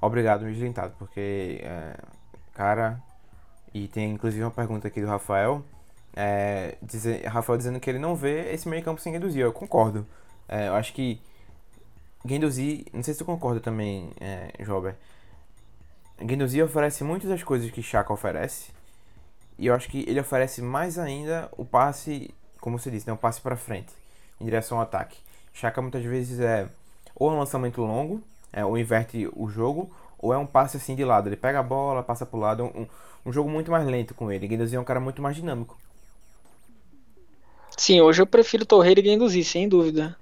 [0.02, 1.98] obrigado Mislintat, porque, é,
[2.54, 3.02] cara,
[3.74, 5.64] e tem inclusive uma pergunta aqui do Rafael,
[6.14, 10.06] é, dizer, Rafael dizendo que ele não vê esse meio campo sem Guendouzi, eu concordo.
[10.48, 11.22] É, eu acho que
[12.26, 14.96] Guendouzi, não sei se tu concorda também, é, Jober,
[16.20, 18.72] Guendouzi oferece muitas das coisas que Chaka oferece,
[19.58, 23.18] e eu acho que ele oferece mais ainda o passe, como você disse, né, um
[23.18, 23.92] passe para frente,
[24.40, 25.18] em direção ao ataque.
[25.54, 26.68] Chaka muitas vezes é
[27.16, 31.04] ou um lançamento longo, é, ou inverte o jogo, ou é um passe assim de
[31.04, 31.30] lado.
[31.30, 32.88] Ele pega a bola, passa pro lado, um,
[33.26, 34.48] um jogo muito mais lento com ele.
[34.48, 35.78] Guendouzi é um cara muito mais dinâmico.
[37.78, 40.18] Sim, hoje eu prefiro Torreira e Guendouzi, sem dúvida.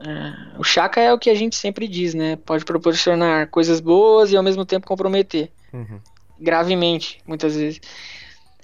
[0.00, 2.36] É, o Chaka é o que a gente sempre diz, né?
[2.36, 5.50] Pode proporcionar coisas boas e ao mesmo tempo comprometer.
[5.72, 6.00] Uhum.
[6.38, 7.80] Gravemente, muitas vezes.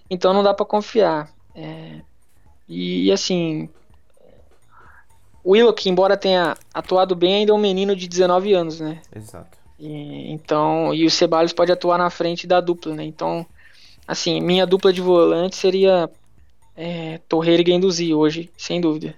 [0.09, 1.31] Então não dá para confiar.
[1.55, 2.01] É,
[2.69, 3.69] e assim,
[5.45, 9.01] o Willock, embora tenha atuado bem, ainda é um menino de 19 anos, né?
[9.15, 9.57] Exato.
[9.79, 13.05] E, então, e o Ceballos pode atuar na frente da dupla, né?
[13.05, 13.47] Então,
[14.09, 16.11] assim, minha dupla de volante seria
[16.75, 19.15] é, Torreira e Guendouzi hoje, sem dúvida.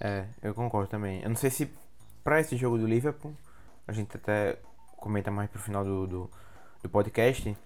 [0.00, 1.22] É, eu concordo também.
[1.22, 1.70] Eu não sei se
[2.22, 3.34] para esse jogo do Liverpool,
[3.86, 4.58] a gente até
[4.96, 6.30] comenta mais pro final do, do,
[6.82, 7.56] do podcast,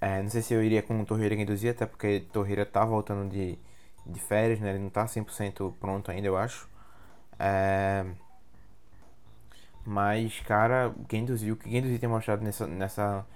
[0.00, 3.30] é, não sei se eu iria com o Torreira induzir, até porque Torreira tá voltando
[3.30, 3.58] de,
[4.04, 4.70] de férias, né?
[4.70, 6.68] Ele não tá 100% pronto ainda, eu acho.
[7.38, 8.04] É...
[9.84, 13.26] Mas, cara, Genduzi, o que Genduzi tem mostrado nessa, nessa,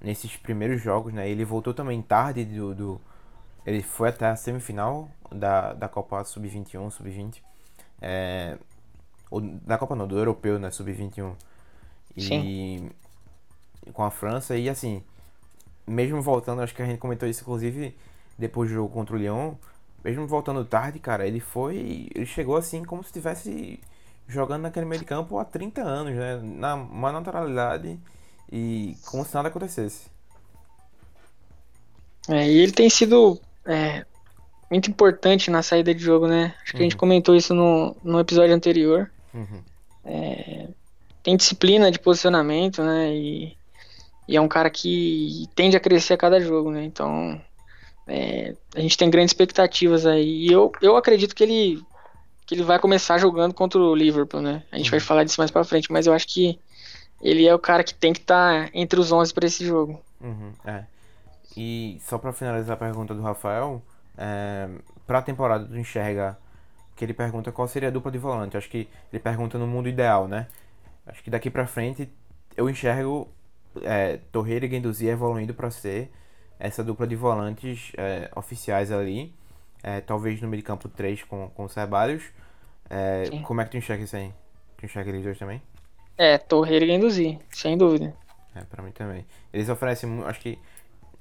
[0.00, 1.28] nesses primeiros jogos, né?
[1.28, 2.74] Ele voltou também tarde do...
[2.74, 3.00] do
[3.66, 7.42] ele foi até a semifinal da, da Copa Sub-21, Sub-20.
[8.00, 8.56] É,
[9.30, 10.70] ou, da Copa não, do Europeu, né?
[10.70, 11.34] Sub-21.
[12.16, 12.90] E Sim.
[13.92, 14.56] com a França.
[14.56, 15.02] E assim,
[15.86, 17.96] mesmo voltando, acho que a gente comentou isso inclusive
[18.38, 19.54] depois do jogo contra o Lyon,
[20.02, 22.08] mesmo voltando tarde, cara, ele foi.
[22.14, 23.78] Ele chegou assim como se estivesse
[24.26, 26.40] jogando naquele meio de campo há 30 anos, né?
[26.42, 27.98] Na uma naturalidade
[28.50, 30.08] e como se nada acontecesse.
[32.28, 34.06] É, e ele tem sido é,
[34.70, 36.54] muito importante na saída de jogo, né?
[36.62, 36.80] Acho que uhum.
[36.80, 37.00] a gente uhum.
[37.00, 39.10] comentou isso no, no episódio anterior.
[39.34, 39.62] Uhum.
[40.04, 40.68] É,
[41.22, 43.12] tem disciplina de posicionamento, né?
[43.12, 43.56] E,
[44.28, 46.84] e, é um cara que tende a crescer a cada jogo, né?
[46.84, 47.40] Então
[48.06, 50.46] é, a gente tem grandes expectativas aí.
[50.46, 51.82] E eu, eu acredito que ele,
[52.46, 54.62] que ele vai começar jogando contra o Liverpool, né?
[54.70, 54.92] A gente uhum.
[54.92, 56.58] vai falar disso mais pra frente, mas eu acho que
[57.20, 60.00] ele é o cara que tem que estar tá entre os 11 para esse jogo.
[60.20, 60.84] Uhum, é.
[61.56, 63.82] E só para finalizar a pergunta do Rafael,
[64.20, 64.68] é,
[65.06, 66.38] para a temporada tu enxerga
[66.94, 68.56] que ele pergunta qual seria a dupla de volante.
[68.56, 70.46] Acho que ele pergunta no mundo ideal, né?
[71.06, 72.08] Acho que daqui para frente
[72.54, 73.26] eu enxergo
[73.82, 76.12] é, Torreira e Guendouzi evoluindo para ser
[76.58, 79.34] essa dupla de volantes é, oficiais ali.
[79.82, 82.22] É, talvez no meio de campo 3 com, com o Ceballos.
[82.90, 84.30] É, como é que tu enxerga isso aí?
[84.76, 85.62] Tu enxerga eles dois também?
[86.18, 88.14] É, Torreira e Guendouzi, sem dúvida.
[88.54, 89.24] É, pra mim também.
[89.50, 90.58] Eles oferecem, acho que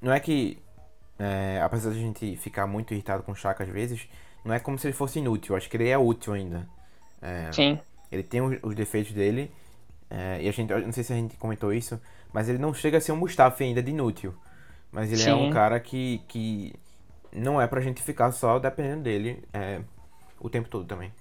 [0.02, 0.58] não é que,
[1.20, 4.08] é, apesar de a gente ficar muito irritado com o Chaka às vezes,
[4.44, 5.56] não é como se ele fosse inútil.
[5.56, 6.68] Acho que ele é útil ainda.
[7.22, 7.80] É, Sim.
[8.12, 9.52] Ele tem os, os defeitos dele.
[10.10, 12.00] É, e a gente, não sei se a gente comentou isso,
[12.34, 14.34] mas ele não chega a ser um Mustafa ainda de inútil.
[14.92, 15.30] Mas ele Sim.
[15.30, 16.74] é um cara que, que
[17.32, 19.82] não é pra gente ficar só dependendo dele é,
[20.40, 21.12] o tempo todo também.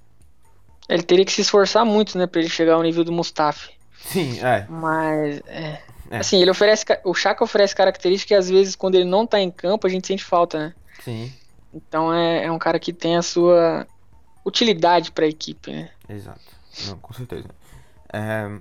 [0.89, 3.71] Ele teria que se esforçar muito, né, pra ele chegar ao nível do Mustafa.
[3.99, 4.67] Sim, é.
[4.71, 6.19] Mas, é, é.
[6.19, 6.85] Assim, ele oferece.
[7.05, 10.07] O Chaka oferece características que às vezes, quando ele não tá em campo, a gente
[10.07, 10.75] sente falta, né?
[11.03, 11.33] Sim.
[11.73, 13.87] Então é, é um cara que tem a sua
[14.45, 15.91] utilidade para a equipe, né?
[16.09, 16.41] Exato.
[16.87, 17.49] Não, com certeza.
[18.13, 18.59] É,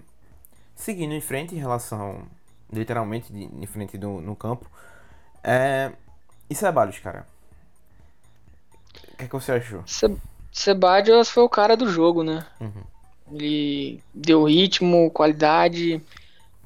[0.76, 2.28] seguindo em frente em relação,
[2.72, 4.70] literalmente, de, em frente do, no campo.
[5.44, 5.92] É,
[6.50, 7.26] e Ceballos, cara?
[9.14, 9.84] O que, é que você achou?
[10.52, 12.46] Ceballos foi o cara do jogo, né?
[12.60, 12.84] Uhum.
[13.32, 16.02] Ele deu ritmo, qualidade,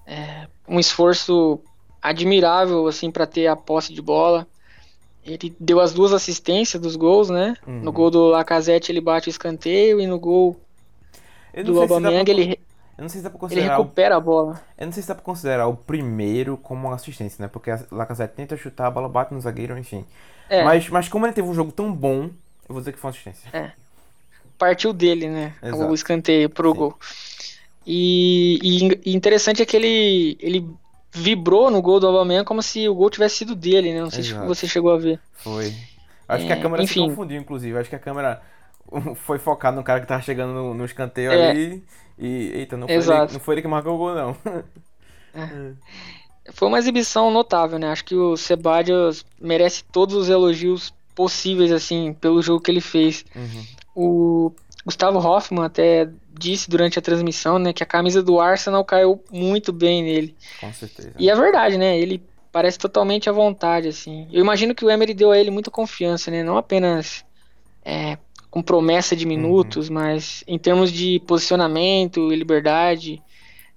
[0.05, 1.59] é, um esforço
[2.01, 4.47] admirável assim para ter a posse de bola.
[5.23, 7.55] Ele deu as duas assistências dos gols, né?
[7.67, 7.81] Uhum.
[7.81, 10.59] No gol do Lacazette ele bate o escanteio e no gol
[11.63, 12.33] do Aubameyang pra...
[12.33, 12.59] ele
[13.01, 13.65] eu não sei se dá pra considerar.
[13.65, 14.17] Ele recupera o...
[14.17, 14.61] a bola.
[14.77, 17.47] Eu não sei se dá pra considerar o primeiro como uma assistência, né?
[17.47, 20.05] Porque a Lacazette tenta chutar, a bola bate no zagueiro, enfim.
[20.47, 20.63] É.
[20.63, 22.31] Mas, mas como ele teve um jogo tão bom, eu
[22.69, 23.49] vou dizer que foi uma assistência.
[23.53, 23.71] É.
[24.55, 25.51] Partiu dele, né?
[25.63, 25.91] Exato.
[25.91, 26.77] O escanteio pro Sim.
[26.77, 26.99] gol.
[27.85, 28.59] E,
[29.05, 30.67] e, interessante é que ele, ele
[31.11, 34.01] vibrou no gol do Aubameyang como se o gol tivesse sido dele, né?
[34.01, 34.41] Não sei Exato.
[34.41, 35.19] se você chegou a ver.
[35.33, 35.73] Foi.
[36.27, 37.03] Acho é, que a é, câmera enfim.
[37.03, 37.77] se confundiu, inclusive.
[37.77, 38.41] Acho que a câmera
[39.25, 41.49] foi focada no cara que tava chegando no, no escanteio é.
[41.49, 41.83] ali.
[42.17, 44.37] E, eita, não foi, ele, não foi ele que marcou o gol, não.
[45.33, 45.71] É.
[46.51, 47.89] Foi uma exibição notável, né?
[47.89, 53.23] Acho que o Sebadios merece todos os elogios possíveis, assim, pelo jogo que ele fez.
[53.33, 53.65] Uhum.
[53.95, 54.51] O
[54.85, 59.71] Gustavo Hoffman até disse durante a transmissão, né, que a camisa do Arsenal caiu muito
[59.71, 60.35] bem nele.
[60.59, 61.13] Com certeza.
[61.17, 61.99] E é verdade, né?
[61.99, 64.27] Ele parece totalmente à vontade, assim.
[64.31, 66.43] Eu imagino que o Emery deu a ele muita confiança, né?
[66.43, 67.23] Não apenas
[67.85, 68.17] é,
[68.49, 69.95] com promessa de minutos, uhum.
[69.95, 73.21] mas em termos de posicionamento e liberdade.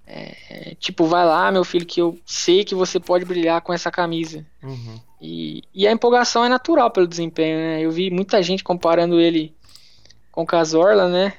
[0.07, 3.89] É, tipo, vai lá, meu filho, que eu sei que você pode brilhar com essa
[3.89, 4.45] camisa.
[4.61, 4.99] Uhum.
[5.19, 7.81] E, e a empolgação é natural pelo desempenho, né?
[7.81, 9.54] Eu vi muita gente comparando ele
[10.35, 11.33] com o Casorla, né?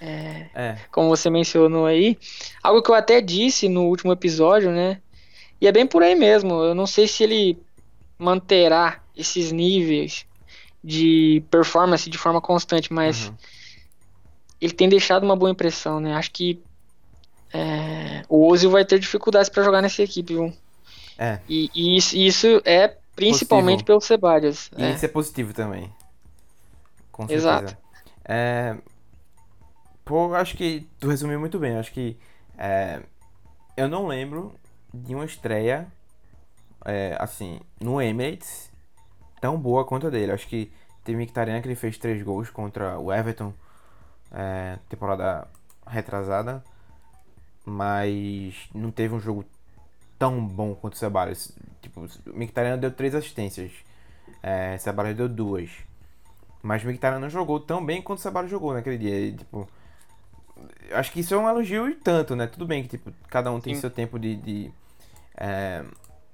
[0.00, 0.78] É, é.
[0.90, 2.18] Como você mencionou aí.
[2.62, 5.00] Algo que eu até disse no último episódio, né?
[5.60, 6.54] E é bem por aí mesmo.
[6.62, 7.58] Eu não sei se ele
[8.18, 10.24] manterá esses níveis
[10.82, 13.34] de performance de forma constante, mas uhum.
[14.60, 16.14] ele tem deixado uma boa impressão, né?
[16.14, 16.58] Acho que
[17.52, 20.52] é, o Ozil vai ter dificuldades para jogar nessa equipe, viu?
[21.18, 21.38] É.
[21.48, 23.86] E, e isso, isso, é principalmente positivo.
[23.86, 24.70] pelo Ceballos.
[24.78, 24.92] E é.
[24.92, 25.92] isso é positivo também.
[27.10, 27.48] Com certeza.
[27.48, 27.87] Exato.
[28.28, 28.76] É,
[30.04, 31.76] pô, acho que tu resumiu muito bem.
[31.76, 32.18] Acho que
[32.56, 33.02] é,
[33.76, 34.54] eu não lembro
[34.92, 35.86] de uma estreia
[36.84, 38.70] é, assim no Emirates
[39.40, 40.32] tão boa quanto a dele.
[40.32, 40.70] Acho que
[41.04, 43.52] teve Mkhitaryan que ele fez três gols contra o Everton
[44.30, 45.48] é, temporada
[45.86, 46.62] retrasada,
[47.64, 49.44] mas não teve um jogo
[50.18, 51.52] tão bom quanto o Ceballos.
[51.80, 53.72] Tipo, o deu três assistências,
[54.42, 55.70] é, Ceballos deu duas.
[56.68, 59.18] Mas o Mkhitaryan não jogou tão bem quanto o Ceballos jogou naquele dia.
[59.18, 59.66] E, tipo,
[60.92, 62.46] acho que isso é um elogio e tanto, né?
[62.46, 63.80] Tudo bem que tipo, cada um tem Sim.
[63.80, 64.70] seu tempo de, de,
[65.34, 65.82] é,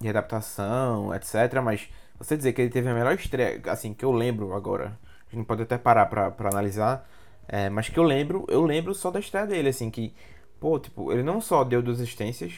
[0.00, 1.60] de adaptação, etc.
[1.62, 4.98] Mas você dizer que ele teve a melhor estreia, assim, que eu lembro agora,
[5.30, 7.08] a gente pode até parar pra, pra analisar,
[7.46, 10.12] é, mas que eu lembro, eu lembro só da estreia dele, assim, que,
[10.58, 12.54] pô, tipo, ele não só deu duas assistências,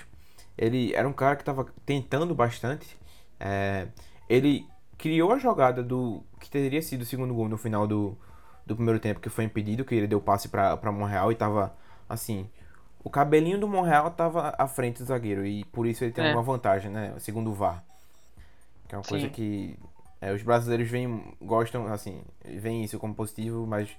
[0.57, 2.97] ele era um cara que tava tentando bastante
[3.39, 3.89] É,
[4.31, 4.67] ele
[4.99, 8.17] criou a jogada do que teria sido o segundo gol no final do,
[8.65, 11.77] do primeiro tempo, que foi impedido, que ele deu passe para Monreal e tava
[12.09, 12.49] assim.
[13.05, 16.33] O cabelinho do Monreal tava à frente do zagueiro e por isso ele tem é.
[16.33, 17.15] uma vantagem, né?
[17.19, 17.85] Segundo o VAR.
[18.89, 19.11] Que é uma Sim.
[19.11, 19.79] coisa que
[20.21, 23.97] é, os brasileiros vêm, gostam, assim, veem isso como positivo, mas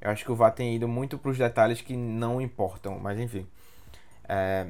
[0.00, 3.18] eu acho que o VAR tem ido muito para os detalhes que não importam, mas
[3.18, 3.46] enfim.
[4.26, 4.66] É,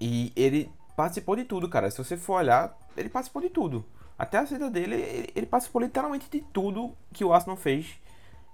[0.00, 1.90] e ele participou de tudo, cara.
[1.90, 3.84] Se você for olhar, ele participou de tudo.
[4.18, 7.94] Até a saída dele, ele, ele participou literalmente de tudo que o Arsenal fez.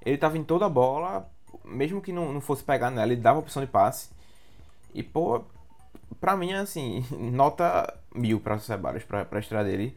[0.05, 1.27] Ele tava em toda a bola,
[1.65, 4.11] mesmo que não, não fosse pegar nela, ele dava opção de passe.
[4.93, 5.43] E, pô,
[6.21, 9.97] pra mim, assim, nota mil pra Ceballos, pra, pra estreia dele.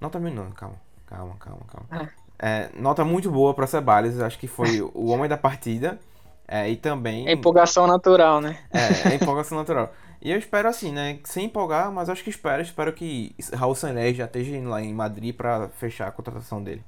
[0.00, 1.86] Nota mil não, calma, calma, calma, calma.
[1.90, 2.08] Ah.
[2.44, 6.00] É, nota muito boa pra Ceballos, acho que foi o homem da partida.
[6.48, 7.28] É, e também.
[7.28, 8.58] É empolgação natural, né?
[8.72, 9.92] É, é empolgação natural.
[10.24, 11.18] E eu espero assim, né?
[11.24, 12.62] Sem empolgar, mas acho que espero.
[12.62, 16.84] Espero que Raul Sanlé já esteja lá em Madrid para fechar a contratação dele.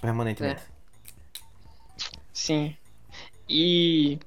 [0.00, 0.60] Permanentemente.
[0.60, 0.78] É.
[2.32, 2.76] Sim.
[3.48, 4.18] E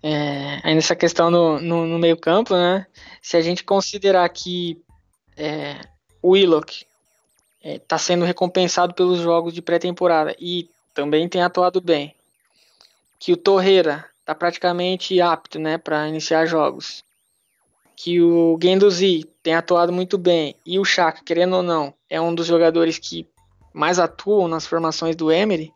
[0.00, 2.86] é, aí nessa questão no, no, no, meio campo, né?
[3.20, 4.80] Se a gente considerar que
[5.36, 5.80] é,
[6.22, 6.86] o Willock
[7.60, 12.14] está é, sendo recompensado pelos jogos de pré-temporada e também tem atuado bem,
[13.18, 17.04] que o Torreira está praticamente apto, né, para iniciar jogos,
[17.96, 22.34] que o Guendouzi tem atuado muito bem e o Chaka, querendo ou não, é um
[22.34, 23.26] dos jogadores que
[23.72, 25.72] mais atuam nas formações do Emery,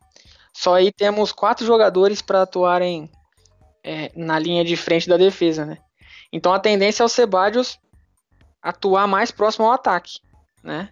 [0.53, 3.11] só aí temos quatro jogadores para atuarem
[3.83, 5.79] é, na linha de frente da defesa, né?
[6.33, 7.79] Então a tendência é o Sebadios
[8.63, 10.21] atuar mais próximo ao ataque,
[10.63, 10.91] né?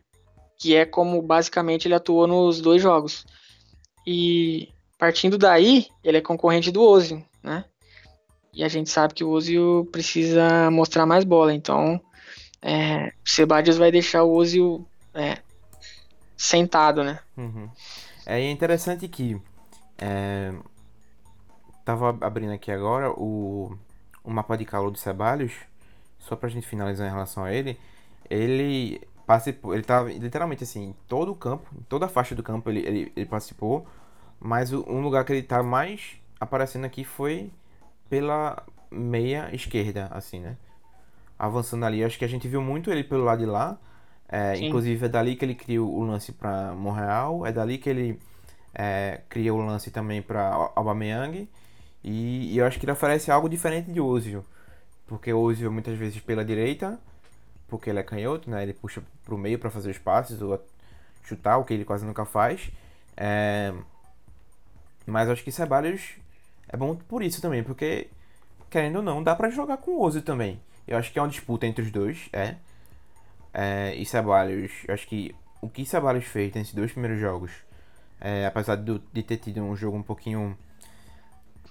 [0.59, 3.27] Que é como basicamente ele atuou nos dois jogos.
[4.07, 7.64] E partindo daí, ele é concorrente do Ozil, né?
[8.59, 11.55] E a gente sabe que o Ozil precisa mostrar mais bola.
[11.55, 12.01] Então,
[12.61, 15.38] é, o Sebadios vai deixar o Ozil é,
[16.37, 17.21] sentado, né?
[17.37, 17.71] Uhum.
[18.27, 19.40] É interessante que
[19.97, 20.53] é,
[21.85, 23.79] tava abrindo aqui agora o,
[24.25, 25.53] o mapa de calor do Ceballos,
[26.18, 27.79] só pra gente finalizar em relação a ele.
[28.29, 32.81] Ele participou, ele tava literalmente assim, todo o campo, toda a faixa do campo ele,
[32.81, 33.87] ele, ele participou,
[34.40, 37.53] mas o, um lugar que ele tá mais aparecendo aqui foi
[38.09, 40.57] pela meia esquerda, assim, né?
[41.38, 43.79] Avançando ali, acho que a gente viu muito ele pelo lado de lá.
[44.29, 48.21] É, inclusive é dali que ele criou o lance para Monreal, é dali que ele
[48.75, 51.49] é, cria o lance também para Aubameyang.
[52.05, 54.44] E, e, eu acho que ele oferece algo diferente de Ozil.
[55.07, 56.99] Porque Ozil muitas vezes pela direita,
[57.68, 58.62] porque ele é canhoto, né?
[58.62, 60.62] Ele puxa para o meio para fazer os passes ou
[61.25, 62.71] chutar, o que ele quase nunca faz.
[63.16, 63.73] É...
[65.07, 66.16] Mas acho que Ceballos
[66.68, 68.09] é bom por isso também, porque,
[68.70, 70.61] querendo ou não, dá para jogar com o Ozil também.
[70.87, 72.57] Eu acho que é uma disputa entre os dois, é.
[73.52, 77.50] é e Ceballos, eu acho que o que Ceballos fez nesses dois primeiros jogos,
[78.20, 80.57] é, apesar de, de ter tido um jogo um pouquinho.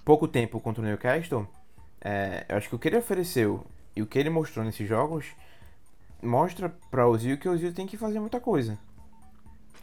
[0.04, 1.46] pouco tempo contra o Newcastle,
[2.00, 5.26] é, eu acho que o que ele ofereceu e o que ele mostrou nesses jogos
[6.22, 8.78] mostra para o Ozil que o Ozil tem que fazer muita coisa.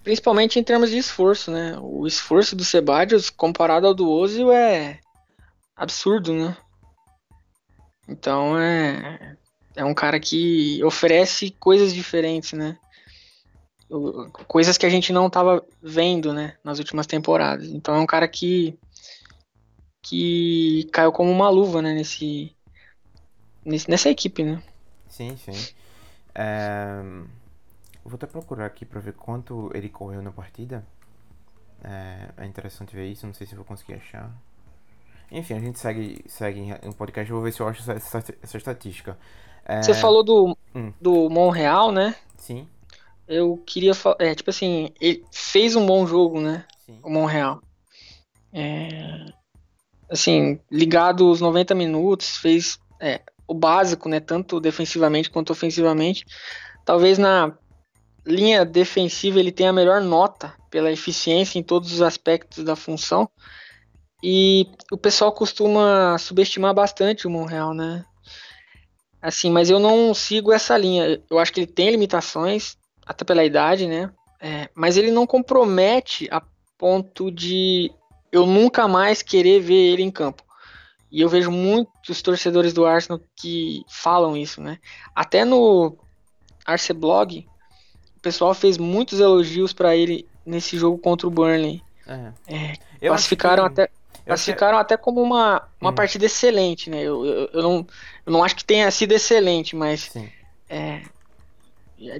[0.04, 1.78] Principalmente em termos de esforço, né?
[1.82, 5.00] O esforço do Sebadios comparado ao do Ozil é
[5.76, 6.58] absurdo, né?
[8.08, 9.38] Então é
[9.76, 12.78] é um cara que oferece coisas diferentes, né?
[14.48, 17.68] Coisas que a gente não estava vendo, né, nas últimas temporadas.
[17.68, 18.78] Então é um cara que
[20.02, 22.56] que caiu como uma luva, né, nesse,
[23.64, 24.62] nesse nessa equipe, né?
[25.10, 25.74] Sim, sim.
[26.34, 27.02] É...
[28.04, 30.86] Vou até procurar aqui para ver quanto ele correu na partida.
[31.84, 34.32] É, é interessante ver isso, não sei se vou conseguir achar.
[35.32, 39.18] Enfim, a gente segue, segue no podcast, vou ver se eu acho essa, essa estatística.
[39.66, 39.82] É...
[39.82, 40.94] Você falou do, hum.
[41.02, 42.16] do Monreal, né?
[42.38, 42.68] Sim.
[43.28, 44.18] Eu queria falar.
[44.20, 46.64] É, tipo assim, ele fez um bom jogo, né?
[46.86, 47.00] Sim.
[47.02, 47.62] O Monreal.
[48.54, 49.26] É,
[50.10, 54.20] assim, ligado os 90 minutos, fez é, o básico, né?
[54.20, 56.26] Tanto defensivamente quanto ofensivamente.
[56.86, 57.52] Talvez na
[58.26, 63.30] linha defensiva ele tenha a melhor nota pela eficiência em todos os aspectos da função.
[64.28, 68.04] E o pessoal costuma subestimar bastante o Monreal, né?
[69.22, 71.22] Assim, mas eu não sigo essa linha.
[71.30, 74.12] Eu acho que ele tem limitações, até pela idade, né?
[74.42, 76.42] É, mas ele não compromete a
[76.76, 77.92] ponto de
[78.32, 80.44] eu nunca mais querer ver ele em campo.
[81.12, 84.80] E eu vejo muitos torcedores do Arsenal que falam isso, né?
[85.14, 86.00] Até no
[86.66, 87.48] Arceblog,
[88.18, 91.80] o pessoal fez muitos elogios para ele nesse jogo contra o Burnley.
[92.08, 92.34] É.
[92.48, 93.82] É, classificaram que...
[93.82, 93.92] até
[94.26, 95.96] Classificaram até como uma, uma hum.
[95.96, 97.02] partida excelente, né?
[97.02, 97.88] Eu, eu, eu, não,
[98.26, 100.12] eu não acho que tenha sido excelente, mas
[100.68, 101.04] é,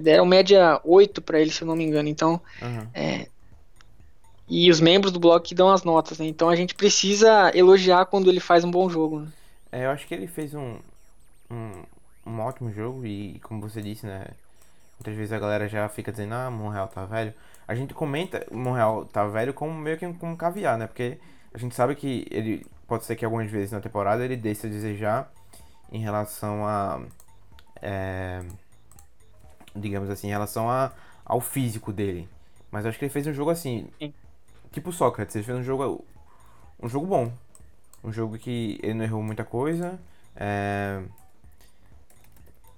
[0.00, 2.08] deram média 8 para ele, se eu não me engano.
[2.08, 2.86] Então, Uhum.
[2.94, 3.26] é,
[4.48, 6.26] e os membros do blog que dão as notas, né?
[6.26, 9.20] Então a gente precisa elogiar quando ele faz um bom jogo.
[9.20, 9.28] Né?
[9.72, 10.76] É, eu acho que ele fez um,
[11.50, 11.82] um,
[12.24, 14.26] um ótimo jogo e, como você disse, né?
[14.98, 17.34] Muitas vezes a galera já fica dizendo, ah, Monreal tá velho.
[17.66, 20.86] A gente comenta Monreal tá velho como meio que como caviar, né?
[20.86, 21.18] Porque
[21.52, 24.70] a gente sabe que ele pode ser que algumas vezes na temporada ele deixe a
[24.70, 25.32] desejar
[25.90, 27.02] em relação a.
[27.80, 28.42] É,
[29.74, 30.92] digamos assim, em relação a,
[31.24, 32.28] ao físico dele.
[32.70, 33.88] Mas eu acho que ele fez um jogo assim.
[33.98, 34.12] Sim.
[34.72, 36.04] Tipo Sócrates, ele fez um jogo.
[36.82, 37.32] Um jogo bom.
[38.02, 39.98] Um jogo que ele não errou muita coisa.
[40.34, 41.02] É,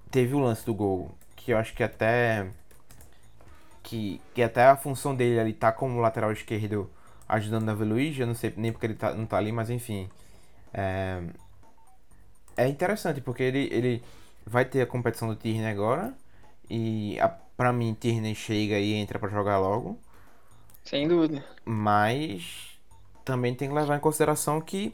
[0.09, 2.49] teve o lance do gol, que eu acho que até.
[3.83, 6.89] Que, que até a função dele ali tá como lateral esquerdo
[7.29, 10.09] ajudando Davi Luiz, eu não sei nem porque ele tá, não tá ali, mas enfim.
[10.73, 11.21] É,
[12.57, 14.03] é interessante porque ele, ele
[14.45, 16.13] vai ter a competição do Tierney agora.
[16.69, 19.97] E a, pra mim, Tierney chega e entra para jogar logo.
[20.83, 21.45] Sem dúvida.
[21.63, 22.79] Mas
[23.23, 24.93] também tem que levar em consideração que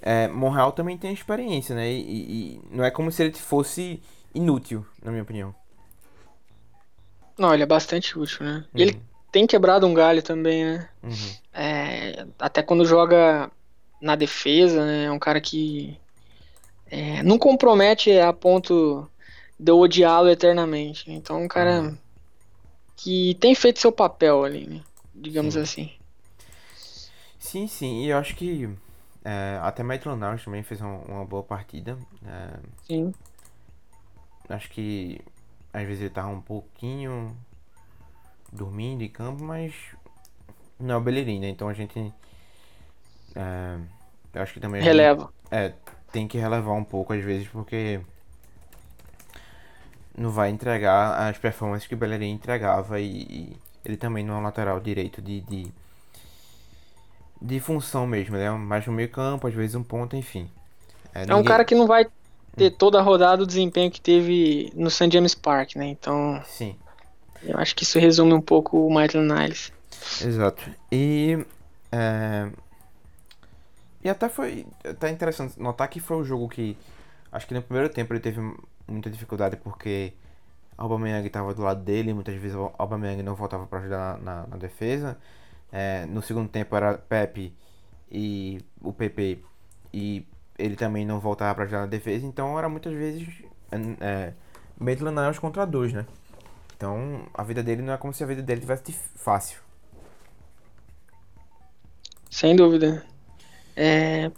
[0.00, 1.90] é, Monreal também tem experiência, né?
[1.90, 4.02] E, e, não é como se ele fosse
[4.34, 5.54] inútil, na minha opinião.
[7.38, 8.64] Não, ele é bastante útil, né?
[8.74, 10.88] E ele tem quebrado um galho também, né?
[11.02, 11.36] Uhum.
[11.52, 13.50] É, até quando joga
[14.00, 15.04] na defesa, né?
[15.06, 15.98] É um cara que
[16.90, 19.08] é, não compromete a ponto
[19.58, 21.10] de eu odiá-lo eternamente.
[21.10, 21.98] Então, é um cara Uhum.
[22.96, 24.82] que tem feito seu papel ali, né?
[25.14, 25.60] Digamos Sim.
[25.60, 25.90] assim.
[27.38, 28.68] Sim, sim, e eu acho que
[29.24, 31.98] é, até Maitland Niles também fez uma, uma boa partida.
[32.26, 33.14] É, Sim.
[34.48, 35.20] acho que
[35.72, 37.36] às vezes ele tava um pouquinho
[38.56, 39.72] dormindo em campo, mas
[40.78, 41.48] não é o Bellerin, né?
[41.48, 42.12] Então a gente.
[43.34, 43.78] É,
[44.34, 44.80] eu acho que também.
[44.80, 45.32] gente- Releva.
[45.50, 45.72] É,
[46.12, 48.00] tem que relevar um pouco às vezes, porque
[50.16, 54.38] não vai entregar as performances que o Bellerin entregava e, e ele também não é
[54.38, 55.66] um lateral direito de, de,
[57.40, 60.50] de função mesmo, ele é mais no meio campo, às vezes um ponto, enfim.
[61.14, 62.06] É um cara que não vai
[62.56, 65.10] ter toda a rodada o desempenho que teve no St.
[65.10, 65.86] James Park, né?
[65.86, 66.76] Então, Sim,
[67.48, 69.72] eu acho que isso resume um pouco o Maitland Niles.
[70.20, 70.70] exato.
[70.90, 71.44] E...
[71.92, 72.50] é,
[74.02, 76.78] E até foi até interessante notar que foi um jogo que
[77.32, 78.40] acho que no primeiro tempo ele teve
[78.86, 80.14] muita dificuldade porque
[80.78, 84.56] Aubameyang estava do lado dele, muitas vezes Aubameyang não voltava para ajudar na, na, na
[84.56, 85.18] defesa.
[85.72, 87.54] É, no segundo tempo era Pepe
[88.10, 89.44] e o PP
[89.92, 90.26] e
[90.58, 93.28] ele também não voltava para ajudar na defesa, então era muitas vezes
[94.00, 94.34] é,
[94.78, 96.06] Maitland Niles contra dois, né?
[96.76, 99.58] Então a vida dele não é como se a vida dele tivesse fácil.
[102.30, 103.04] Sem dúvida.
[103.74, 104.30] É,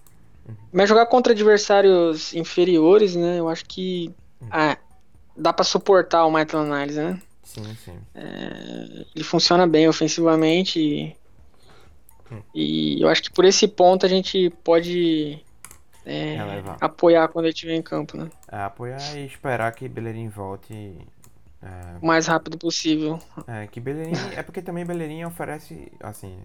[0.73, 3.39] Mas jogar contra adversários inferiores, né?
[3.39, 4.15] Eu acho que
[4.51, 4.77] ah,
[5.37, 7.21] dá pra suportar o Maitland Niles, né?
[7.43, 7.99] Sim, sim.
[9.15, 11.17] Ele funciona bem ofensivamente e,
[12.31, 12.43] Hum.
[12.55, 15.43] e eu acho que por esse ponto a gente pode
[16.05, 16.37] é,
[16.81, 18.29] apoiar quando ele estiver em campo, né?
[18.53, 20.95] É, apoiar e esperar que Bellerin volte.
[21.69, 23.19] É, O mais rápido possível.
[23.47, 24.13] é, que Bellerin.
[24.37, 26.39] É porque também Bellerin oferece, assim,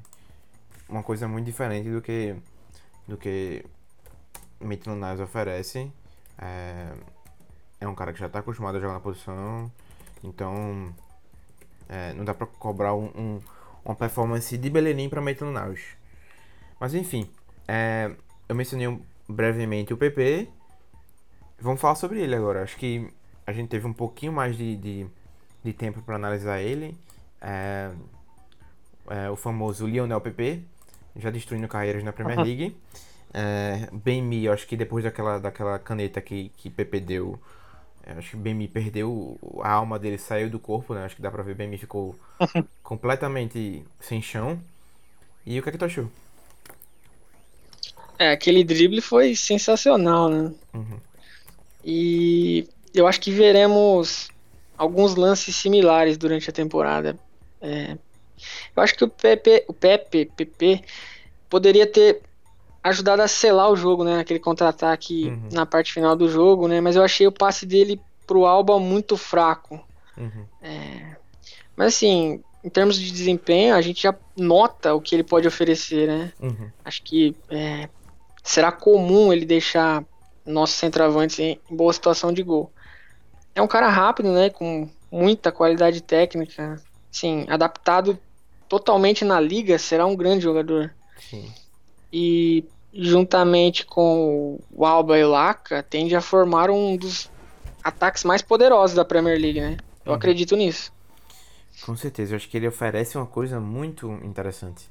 [0.89, 2.35] uma coisa muito diferente do que.
[3.07, 3.65] do que
[4.59, 5.91] Maitland Niles oferece.
[6.37, 6.93] É,
[7.81, 9.71] é um cara que já tá acostumado a jogar na posição.
[10.23, 10.93] Então.
[11.89, 13.41] é, não dá pra cobrar um, um-
[13.85, 15.81] uma performance de Bellerin pra Maitland Niles.
[16.79, 17.29] Mas enfim.
[17.67, 18.11] é,
[18.49, 18.87] eu mencionei
[19.27, 20.49] brevemente o PP.
[21.59, 22.63] Vamos falar sobre ele agora.
[22.63, 23.09] Acho que
[23.45, 25.07] a gente teve um pouquinho mais de, de,
[25.63, 26.95] de tempo para analisar ele.
[27.41, 27.91] É,
[29.09, 30.61] é, o famoso Lionel PP,
[31.15, 32.75] já destruindo carreiras na Premier League.
[33.33, 37.39] É, Bemi, eu acho que depois daquela, daquela caneta que, que PP deu,
[38.05, 41.05] eu acho que Bemi perdeu a alma dele, saiu do corpo, né?
[41.05, 42.15] Acho que dá pra ver, Bemi ficou
[42.83, 44.59] completamente sem chão.
[45.45, 46.09] E o que é que tu achou?
[48.17, 50.53] É, aquele drible foi sensacional, né?
[50.73, 50.99] Uhum.
[51.83, 54.29] E eu acho que veremos
[54.77, 57.17] alguns lances similares durante a temporada.
[57.61, 57.97] É,
[58.75, 60.81] eu acho que o Pepe, o Pepe, PP
[61.49, 62.21] poderia ter
[62.83, 64.19] ajudado a selar o jogo, né?
[64.19, 65.49] Aquele contra-ataque Uhum.
[65.51, 66.81] na parte final do jogo, né?
[66.81, 69.79] Mas eu achei o passe dele pro Alba muito fraco.
[70.17, 70.45] Uhum.
[71.75, 76.07] Mas assim, em termos de desempenho, a gente já nota o que ele pode oferecer,
[76.07, 76.31] né?
[76.41, 76.69] Uhum.
[76.83, 77.89] Acho que é,
[78.43, 80.03] será comum ele deixar
[80.45, 82.71] nossos centroavantes em boa situação de gol.
[83.55, 84.49] É um cara rápido, né?
[84.49, 86.81] Com muita qualidade técnica.
[87.11, 88.17] Sim, adaptado
[88.67, 90.93] totalmente na liga, será um grande jogador.
[91.19, 91.51] Sim.
[92.11, 97.29] E juntamente com o Alba e o Laca, tende a formar um dos
[97.83, 99.77] ataques mais poderosos da Premier League, né?
[100.05, 100.17] Eu uhum.
[100.17, 100.91] acredito nisso.
[101.85, 104.89] Com certeza, eu acho que ele oferece uma coisa muito interessante.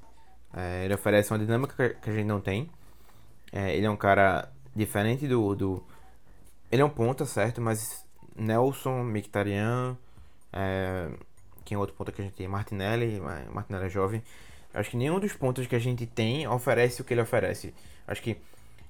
[0.55, 2.69] É, ele oferece uma dinâmica que a gente não tem.
[3.51, 5.83] É, ele é um cara diferente do, do.
[6.71, 7.61] Ele é um ponta, certo?
[7.61, 8.05] Mas
[8.37, 9.97] Nelson, Mictarian,
[10.53, 11.09] é,
[11.65, 12.49] quem é outro ponta que a gente tem?
[12.49, 13.21] Martinelli,
[13.53, 14.23] Martinelli é jovem.
[14.75, 17.75] Acho que nenhum dos pontos que a gente tem oferece o que ele oferece.
[18.07, 18.37] Acho que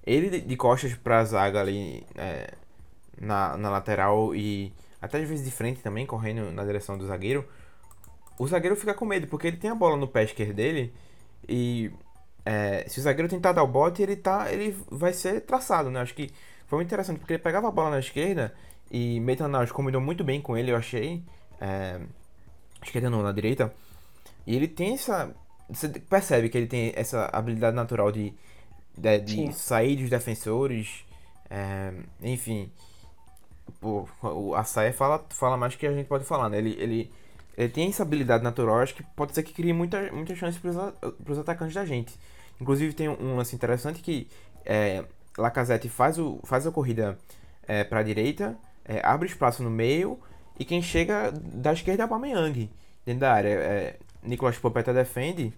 [0.05, 2.55] ele de costas pra zaga ali é,
[3.20, 7.47] na, na lateral e até às vezes de frente também, correndo na direção do zagueiro,
[8.38, 10.93] o zagueiro fica com medo, porque ele tem a bola no pé esquerdo dele
[11.49, 11.90] e
[12.45, 16.01] é, se o zagueiro tentar dar o bote, ele, tá, ele vai ser traçado, né?
[16.01, 16.30] Acho que
[16.66, 18.55] foi muito interessante, porque ele pegava a bola na esquerda
[18.93, 21.24] e Maitland combinou muito bem com ele, eu achei.
[21.61, 21.99] É,
[22.84, 23.72] esquerda não, na direita.
[24.47, 25.34] E ele tem essa.
[25.70, 28.34] Você percebe que ele tem essa habilidade natural de,
[28.97, 31.07] de, de sair dos defensores.
[31.49, 32.70] É, enfim.
[33.80, 34.07] Pô,
[34.55, 36.59] a Saia fala, fala mais que a gente pode falar, né?
[36.59, 37.11] Ele, ele
[37.57, 40.70] ele tem essa habilidade natural, acho que pode ser que crie muita, muita chance para
[41.28, 42.18] os atacantes da gente.
[42.61, 44.28] Inclusive tem um lance interessante que
[44.64, 45.05] é,
[45.36, 47.18] Lacazette faz, o, faz a corrida
[47.66, 50.18] é, para a direita, é, abre espaço no meio
[50.59, 52.70] e quem chega da esquerda é o Aubameyang
[53.05, 53.49] dentro da área.
[53.49, 55.53] É, Nicolas Popeta defende,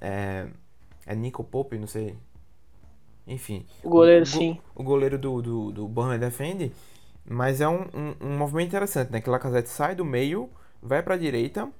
[0.00, 0.46] é,
[1.06, 2.16] é Nico Pope, não sei.
[3.26, 3.64] Enfim.
[3.82, 4.58] O goleiro, o, sim.
[4.74, 6.72] O goleiro do, do, do Burnley defende,
[7.24, 9.20] mas é um, um, um movimento interessante, né?
[9.20, 10.50] Que Lacazette sai do meio
[10.82, 11.70] vai para a direita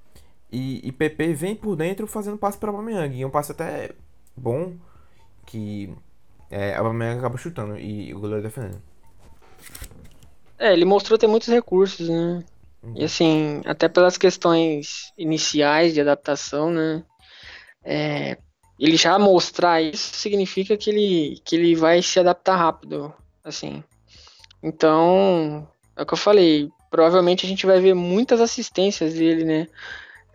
[0.52, 3.16] e, e PP vem por dentro fazendo passe para Aubameyang.
[3.16, 3.92] E um passe até
[4.36, 4.74] bom
[5.46, 5.92] que
[6.50, 8.89] é, Aubameyang acaba chutando e o goleiro defendendo.
[10.60, 12.44] É, ele mostrou ter muitos recursos, né?
[12.82, 12.92] Uhum.
[12.94, 17.02] E assim, até pelas questões iniciais de adaptação, né?
[17.82, 18.36] É,
[18.78, 23.10] ele já mostrar isso significa que ele, que ele vai se adaptar rápido,
[23.42, 23.82] assim.
[24.62, 29.66] Então, é o que eu falei, provavelmente a gente vai ver muitas assistências dele, né?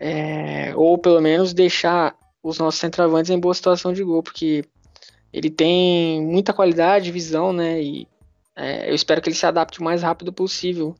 [0.00, 4.64] É, ou pelo menos deixar os nossos centroavantes em boa situação de gol, porque
[5.32, 7.80] ele tem muita qualidade, visão, né?
[7.80, 8.08] E
[8.56, 10.96] é, eu espero que ele se adapte o mais rápido possível.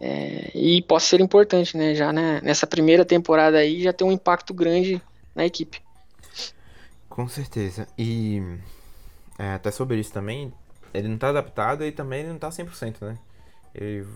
[0.00, 1.94] É, e possa ser importante, né?
[1.94, 5.00] Já né, nessa primeira temporada aí já tem um impacto grande
[5.34, 5.80] na equipe.
[7.08, 7.88] Com certeza.
[7.98, 8.42] E
[9.38, 10.52] é, até sobre isso também,
[10.92, 13.18] ele não tá adaptado e também ele não tá 100%, né?
[13.74, 14.06] Ele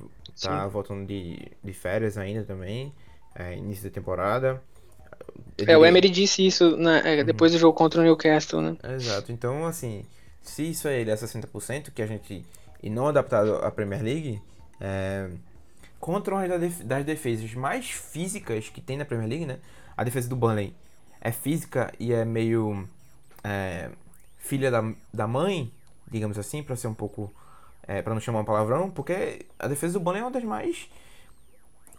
[0.41, 0.69] tá Sim.
[0.71, 2.93] voltando de, de férias ainda também,
[3.35, 4.63] é, início da temporada.
[5.67, 7.25] é, o Emery disse isso né, é, uhum.
[7.25, 8.77] depois do jogo contra o Newcastle, né?
[8.95, 9.33] Exato.
[9.33, 10.05] Então, assim,
[10.41, 12.45] se isso aí é 60%, que a gente.
[12.83, 14.43] E não adaptado à Premier League,
[14.81, 15.31] é,
[15.99, 19.59] contra uma das defesas mais físicas que tem na Premier League, né?
[19.97, 20.75] A defesa do Burnley
[21.21, 22.89] é física e é meio.
[23.43, 23.91] É,
[24.39, 25.73] filha da, da mãe,
[26.11, 27.33] digamos assim, para ser um pouco
[27.89, 30.89] é, para não chamar um palavrão, porque a defesa do Burnley é uma das mais.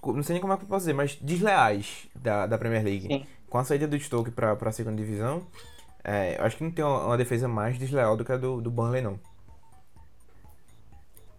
[0.04, 3.08] Não sei nem como é que eu posso dizer, mas desleais da, da Premier League.
[3.08, 3.26] Sim.
[3.50, 5.46] Com a saída do Stoke para a segunda divisão,
[6.04, 8.62] é, eu acho que não tem uma, uma, defesa mais desleal do que a do,
[8.62, 9.20] do Burnley, não.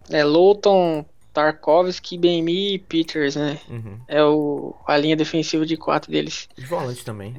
[0.09, 3.59] É Loughton, Tarkovsky, BMI e Peters, né?
[3.69, 3.99] Uhum.
[4.09, 6.49] É o, a linha defensiva de quatro deles.
[6.57, 7.35] Os volantes também.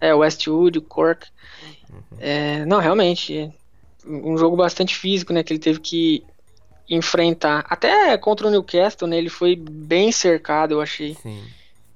[0.00, 1.26] É, o Westwood, o Cork.
[1.90, 2.18] Uhum.
[2.18, 3.52] É, não, realmente
[4.06, 5.42] um jogo bastante físico, né?
[5.42, 6.24] Que ele teve que
[6.88, 7.64] enfrentar.
[7.68, 9.16] Até contra o Newcastle, né?
[9.16, 11.16] Ele foi bem cercado, eu achei.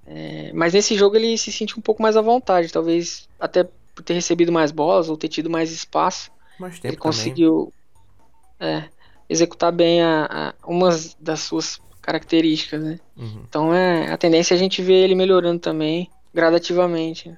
[0.07, 3.64] É, mas nesse jogo ele se sentiu um pouco mais à vontade, talvez até
[3.95, 6.30] por ter recebido mais bolas ou ter tido mais espaço.
[6.59, 7.72] Mais tempo ele conseguiu
[8.59, 8.84] é,
[9.29, 13.01] executar bem a, a, umas das suas características, né?
[13.16, 13.43] Uhum.
[13.49, 17.37] Então é a tendência é a gente ver ele melhorando também gradativamente.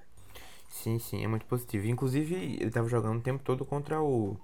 [0.68, 1.86] Sim, sim, é muito positivo.
[1.86, 4.36] Inclusive, ele estava jogando o tempo todo contra o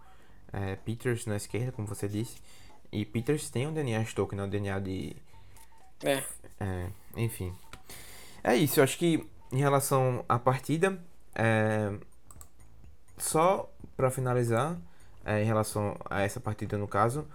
[0.52, 2.36] é, Peters na esquerda, como você disse.
[2.92, 4.44] E Peters tem o DNA Stoke, né?
[4.44, 5.16] O DNA de.
[6.02, 6.22] É.
[6.60, 6.86] é.
[7.16, 7.54] Enfim.
[8.42, 11.02] É isso, eu acho que em relação à partida,
[11.34, 11.92] é,
[13.18, 14.78] só para finalizar,
[15.26, 17.26] é, em relação a essa partida no caso,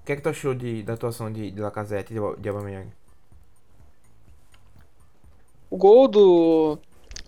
[0.00, 2.48] o que é que tu achou de, da atuação de, de Lacazette e de, de
[2.48, 2.88] Aubameyang?
[5.68, 6.78] O gol do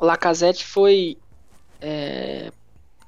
[0.01, 1.18] Lacazette foi
[1.80, 2.51] é,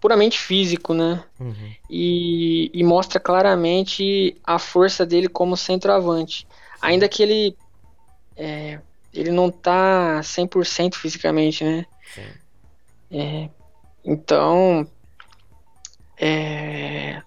[0.00, 1.24] puramente físico, né?
[1.40, 1.74] Uhum.
[1.88, 6.46] E, e, mostra claramente a força dele como centroavante.
[6.80, 7.56] Ainda que ele
[8.36, 8.80] é,
[9.12, 11.86] ele não tá 100% fisicamente, né?
[12.14, 12.26] Sim.
[13.10, 13.48] É,
[14.04, 14.86] então,
[16.18, 17.22] é,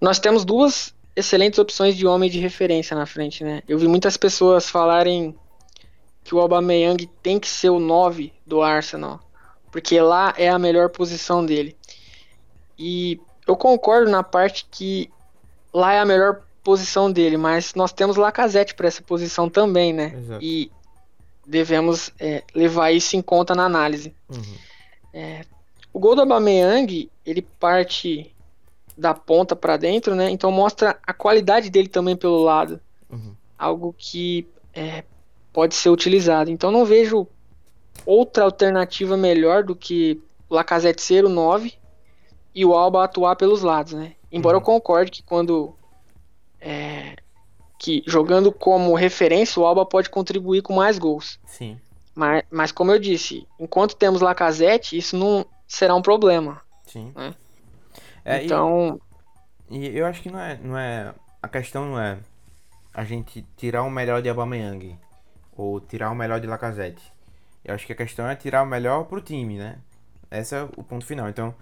[0.00, 3.62] nós temos duas excelentes opções de homem de referência na frente, né?
[3.68, 5.36] Eu vi muitas pessoas falarem
[6.24, 9.20] que o Aubameyang tem que ser o 9 do Arsenal,
[9.70, 11.76] porque lá é a melhor posição dele.
[12.78, 15.10] E eu concordo na parte que
[15.72, 20.14] lá é a melhor posição dele, mas nós temos Lacazette para essa posição também, né?
[20.16, 20.44] Exato.
[20.44, 20.70] E
[21.46, 24.14] devemos é, levar isso em conta na análise.
[24.28, 24.56] Uhum.
[25.12, 25.44] É,
[25.92, 28.34] o gol do Aubameyang, ele parte
[28.96, 30.30] da ponta para dentro, né?
[30.30, 32.80] Então mostra a qualidade dele também pelo lado.
[33.10, 33.34] Uhum.
[33.58, 35.04] Algo que é,
[35.52, 36.50] pode ser utilizado.
[36.50, 37.26] Então não vejo
[38.04, 41.72] outra alternativa melhor do que o Lacazette ser o 9
[42.54, 44.12] e o Alba atuar pelos lados, né?
[44.30, 44.60] Embora uhum.
[44.60, 45.74] eu concorde que quando
[46.60, 47.16] é,
[47.78, 51.38] que jogando como referência o Alba pode contribuir com mais gols.
[51.46, 51.78] Sim.
[52.14, 56.60] Mas, mas como eu disse, enquanto temos Lacazette, isso não será um problema.
[56.86, 57.12] Sim.
[57.14, 57.34] Né?
[58.24, 59.00] É, então.
[59.70, 61.14] E, e, eu acho que não é, não é.
[61.40, 62.18] A questão não é
[62.92, 64.98] a gente tirar o melhor de Aubameyang
[65.56, 67.02] ou tirar o melhor de Lacazette.
[67.64, 69.78] Eu acho que a questão é tirar o melhor pro time, né?
[70.30, 71.28] Esse é o ponto final.
[71.28, 71.54] Então,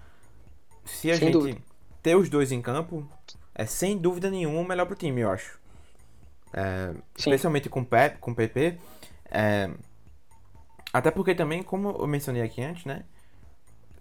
[0.83, 1.61] se a sem gente dúvida.
[2.01, 3.07] ter os dois em campo,
[3.53, 5.59] é sem dúvida nenhuma o melhor pro time, eu acho.
[6.51, 8.77] É, especialmente com, Pep, com PP.
[9.29, 9.69] É,
[10.91, 13.03] até porque também, como eu mencionei aqui antes, né?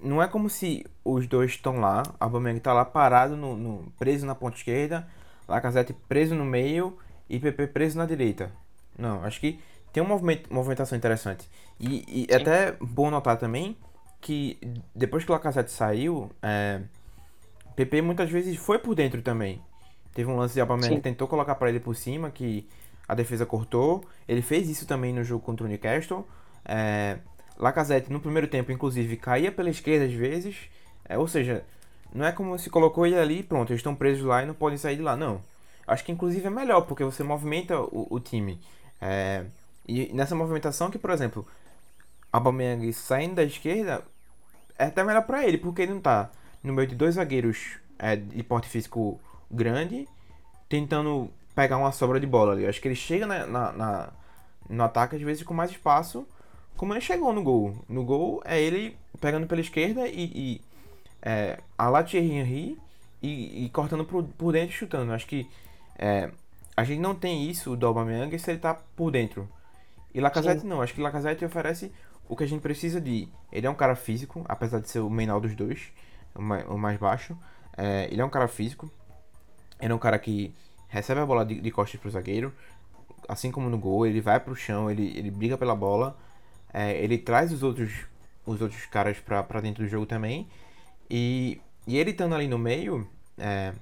[0.01, 3.93] Não é como se os dois estão lá, a Aubameyang tá lá parado, no, no,
[3.99, 5.09] preso na ponta esquerda,
[5.49, 6.97] Lacazette preso no meio
[7.29, 8.53] e PP preso na direita.
[8.97, 9.59] Não, acho que
[9.93, 10.21] tem uma
[10.51, 11.49] movimentação interessante.
[11.81, 13.77] E, e até bom notar também
[14.21, 14.59] que
[14.95, 16.81] depois que o Lacazette saiu, é,
[17.77, 19.61] PP muitas vezes foi por dentro também.
[20.13, 22.69] Teve um lance de Aubameyang que tentou colocar para ele por cima, que
[23.07, 24.05] a defesa cortou.
[24.27, 26.27] Ele fez isso também no jogo contra o Newcastle.
[26.65, 27.19] É,
[27.59, 30.57] Lacazette no primeiro tempo, inclusive, caía pela esquerda às vezes.
[31.09, 31.65] É, ou seja,
[32.15, 34.79] não é como se colocou ele ali pronto, eles estão presos lá e não podem
[34.79, 35.17] sair de lá.
[35.17, 35.41] Não.
[35.87, 38.61] Acho que inclusive é melhor, porque você movimenta o, o time.
[39.01, 39.45] É,
[39.87, 41.47] e nessa movimentação que, por exemplo,
[42.33, 44.03] Aubameyang saindo da esquerda,
[44.79, 46.31] é até melhor para ele, porque ele não tá
[46.63, 49.19] no meio de dois zagueiros é, de porte físico
[49.51, 50.07] grande,
[50.69, 52.67] tentando pegar uma sobra de bola ali.
[52.67, 54.09] Acho que ele chega na, na, na,
[54.69, 56.27] no ataque, às vezes, com mais espaço,
[56.79, 57.77] como ele chegou no gol.
[57.89, 60.61] No gol é ele pegando pela esquerda e, e
[61.21, 62.79] é, a la Thierry Henry
[63.21, 65.13] e, e, cortando por, por dentro e chutando.
[65.13, 65.51] Acho que
[65.99, 66.31] é,
[66.77, 69.49] a gente não tem isso do Aubameyang se ele tá por dentro.
[70.15, 70.69] E Lacazette Sim.
[70.69, 70.81] não.
[70.81, 71.93] Acho que Lacazette oferece
[72.29, 73.29] o que a gente precisa de.
[73.51, 75.89] Ele é um cara físico, apesar de ser o menor dos dois,
[76.35, 77.37] o mais baixo.
[77.77, 78.89] É, ele é um cara físico.
[79.81, 80.55] Ele é um cara que
[80.87, 82.55] recebe a bola de, de costas pro zagueiro.
[83.29, 86.17] Assim como no gol, ele vai pro chão, ele, ele briga pela bola.
[86.73, 87.93] É, ele traz os outros,
[88.45, 90.49] os outros caras pra, pra dentro do jogo também.
[91.11, 93.09] E, e ele estando ali no meio,
[93.39, 93.73] é,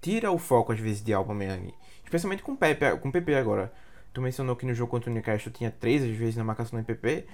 [0.00, 1.72] tira o foco às vezes de Aubameyang.
[2.04, 3.72] Especialmente com o Pepe, com o Pepe agora.
[4.12, 6.80] Tu mencionou que no jogo contra o Newcastle tinha três às vezes na marcação do
[6.80, 7.26] MPP.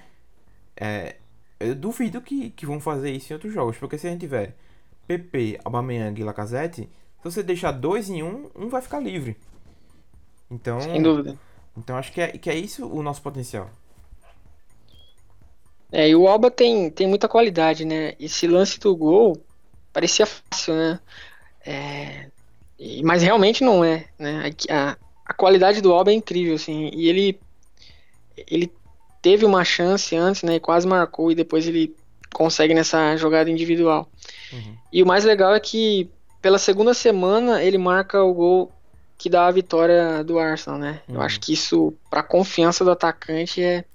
[0.75, 1.15] É,
[1.59, 4.55] eu duvido que, que vão fazer isso em outros jogos, porque se a gente tiver
[5.07, 9.37] PP, Aubameyang e Lacazette, se você deixar dois em um, um vai ficar livre.
[10.49, 11.37] Então, sem dúvida.
[11.77, 13.69] Então acho que é, que é isso o nosso potencial.
[15.95, 18.15] É, e o Alba tem, tem muita qualidade, né?
[18.19, 19.39] Esse lance do gol
[19.93, 20.99] parecia fácil, né?
[21.63, 22.27] É,
[23.03, 24.51] mas realmente não é, né?
[24.71, 27.39] A, a qualidade do Alba é incrível, assim, e ele
[28.47, 28.73] ele
[29.21, 31.95] teve uma chance antes, né, e quase marcou, e depois ele
[32.33, 34.09] consegue nessa jogada individual.
[34.51, 34.75] Uhum.
[34.91, 36.09] E o mais legal é que
[36.41, 38.71] pela segunda semana ele marca o gol
[39.15, 41.01] que dá a vitória do Arsenal, né?
[41.07, 41.15] Uhum.
[41.15, 43.85] Eu acho que isso, para a confiança do atacante, é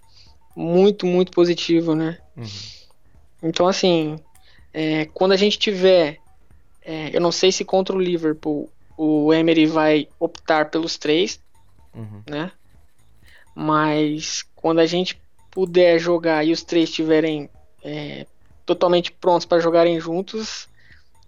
[0.58, 2.18] muito, muito positivo, né?
[2.36, 2.44] Uhum.
[3.44, 4.18] Então, assim,
[4.74, 6.18] é, quando a gente tiver,
[6.84, 11.40] é, eu não sei se contra o Liverpool o Emery vai optar pelos três,
[11.94, 12.22] uhum.
[12.28, 12.50] né?
[13.54, 15.20] Mas quando a gente
[15.52, 17.48] puder jogar e os três estiverem
[17.84, 18.26] é,
[18.66, 20.68] totalmente prontos para jogarem juntos,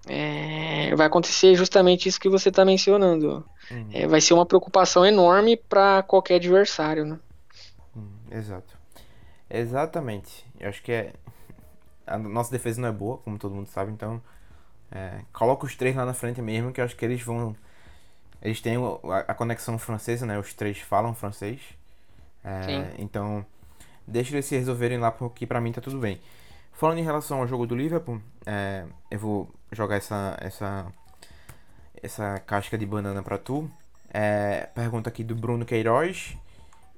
[0.08, 3.44] é, vai acontecer justamente isso que você está mencionando.
[3.70, 3.88] Uhum.
[3.92, 7.20] É, vai ser uma preocupação enorme para qualquer adversário, né?
[7.94, 8.79] Uhum, exato.
[9.50, 10.46] Exatamente.
[10.58, 11.12] Eu acho que é
[12.10, 14.20] a nossa defesa não é boa, como todo mundo sabe, então
[14.90, 17.54] é, coloca os três lá na frente mesmo, que eu acho que eles vão.
[18.42, 18.76] Eles têm
[19.28, 20.38] a, conexão francesa, né?
[20.38, 21.60] Os três falam francês.
[22.42, 23.44] É, então,
[24.06, 26.20] deixa eles se resolverem lá, porque pra mim tá tudo bem.
[26.72, 30.86] Falando em relação ao jogo do Liverpool, é, eu vou jogar essa, essa,
[32.02, 33.70] essa casca de banana pra tu.
[34.12, 36.36] É, pergunta aqui do Bruno Queiroz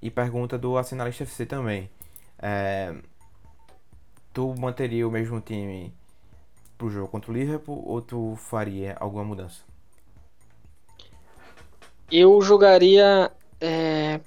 [0.00, 1.90] e pergunta do Assinalista FC também.
[2.43, 2.95] É,
[4.32, 5.95] tu manteria o mesmo time
[6.76, 9.62] pro jogo contra o Liverpool ou tu faria alguma mudança?
[12.11, 13.30] Eu jogaria
[13.61, 14.20] é,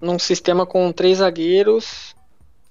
[0.00, 2.14] num sistema com três zagueiros,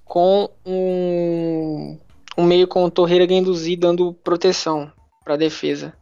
[0.04, 1.98] com um,
[2.38, 4.92] um meio com o Torreira Guendouzi dando proteção
[5.24, 5.94] para defesa.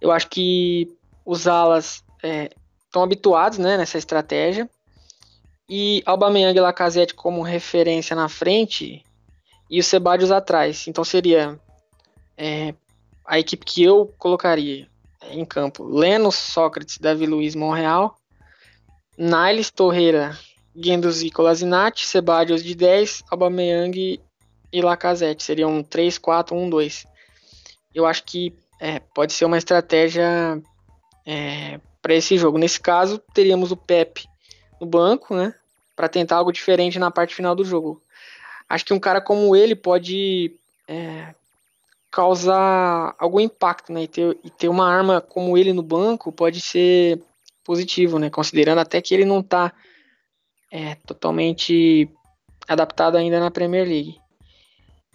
[0.00, 0.94] Eu acho que
[1.24, 4.68] os alas estão é, habituados né, nessa estratégia.
[5.68, 9.04] E Aubameyang e Lacazette como referência na frente
[9.70, 10.86] e o Sebadios atrás.
[10.86, 11.58] Então seria
[12.36, 12.74] é,
[13.24, 14.86] a equipe que eu colocaria
[15.30, 15.84] em campo.
[15.84, 18.16] Leno, Sócrates, Davi Luiz, Monreal.
[19.16, 20.36] Niles, Torreira,
[20.76, 24.20] Guendouzi, Colasinati, Sebadios de 10, Aubameyang
[24.72, 25.42] e Lacazette.
[25.42, 27.06] Seriam um 3, 4, 1, 2.
[27.94, 30.60] Eu acho que é, pode ser uma estratégia
[31.24, 32.58] é, para esse jogo.
[32.58, 34.26] Nesse caso, teríamos o Pepe
[34.82, 35.54] no banco, né?
[35.94, 38.02] Para tentar algo diferente na parte final do jogo.
[38.68, 40.52] Acho que um cara como ele pode
[40.88, 41.32] é,
[42.10, 44.02] causar algum impacto, né?
[44.02, 47.22] E ter, e ter uma arma como ele no banco pode ser
[47.64, 48.28] positivo, né?
[48.28, 49.72] Considerando até que ele não está
[50.70, 52.10] é, totalmente
[52.66, 54.20] adaptado ainda na Premier League.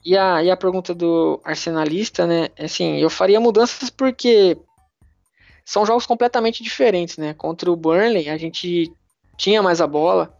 [0.05, 2.47] E a, e a pergunta do arsenalista, né?
[2.57, 4.57] Assim, eu faria mudanças porque
[5.65, 7.33] são jogos completamente diferentes, né?
[7.33, 8.93] Contra o Burnley, a gente
[9.37, 10.35] tinha mais a bola.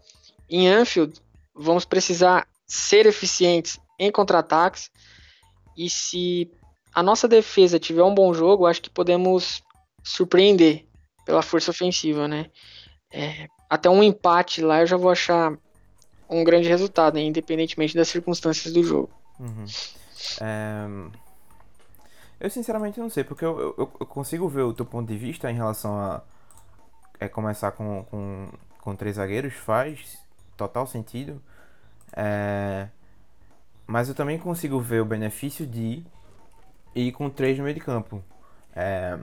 [0.50, 1.14] Em Anfield,
[1.54, 4.90] vamos precisar ser eficientes em contra-ataques.
[5.76, 6.50] E se
[6.92, 9.62] a nossa defesa tiver um bom jogo, acho que podemos
[10.02, 10.86] surpreender
[11.24, 12.50] pela força ofensiva, né?
[13.12, 15.56] É, até um empate lá eu já vou achar
[16.28, 17.22] um grande resultado, né?
[17.22, 19.10] independentemente das circunstâncias do jogo.
[19.38, 19.64] Uhum.
[20.40, 20.86] É...
[22.40, 25.50] Eu sinceramente não sei, porque eu, eu, eu, consigo ver o teu ponto de vista
[25.50, 26.22] em relação a
[27.18, 30.18] é, começar com, com, com três zagueiros, faz
[30.56, 31.42] total sentido.
[32.12, 32.88] É...
[33.86, 36.04] Mas eu também consigo ver o benefício de
[36.94, 38.22] ir com três no meio de campo.
[38.74, 39.18] É...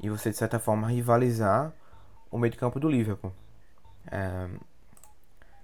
[0.00, 1.72] E você, de certa forma, rivalizar
[2.30, 3.32] o meio de campo do Liverpool.
[4.10, 4.48] É...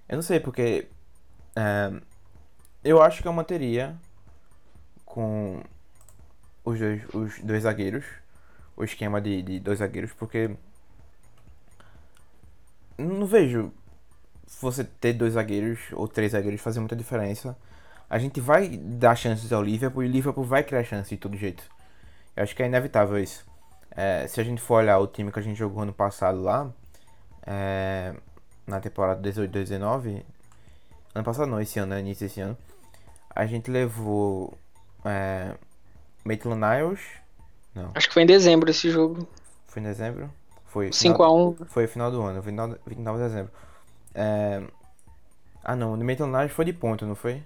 [0.08, 0.88] Eu não sei, porque
[1.56, 1.90] é,
[2.84, 3.96] eu acho que eu manteria
[5.04, 5.62] com
[6.62, 8.04] os dois, os dois zagueiros,
[8.76, 10.54] o esquema de, de dois zagueiros, porque
[12.98, 13.72] não vejo
[14.60, 17.56] você ter dois zagueiros ou três zagueiros fazer muita diferença.
[18.08, 21.36] A gente vai dar chances ao Liverpool e o Liverpool vai criar chances de todo
[21.36, 21.64] jeito.
[22.36, 23.44] Eu acho que é inevitável isso.
[23.90, 26.70] É, se a gente for olhar o time que a gente jogou ano passado lá,
[27.46, 28.14] é,
[28.66, 30.22] na temporada 18-19,
[31.14, 32.56] ano passado não, esse ano, né, início desse ano,
[33.34, 34.56] a gente levou
[35.04, 35.54] é,
[36.24, 37.00] Maitland Niles.
[37.74, 37.90] Não.
[37.94, 39.26] Acho que foi em dezembro esse jogo.
[39.66, 40.30] Foi em dezembro?
[40.76, 40.90] Foi.
[40.90, 41.66] 5x1.
[41.68, 43.50] Foi final do ano, final, final de dezembro.
[44.14, 44.62] É...
[45.64, 47.42] Ah não, o Maitland Niles foi de ponta, não foi?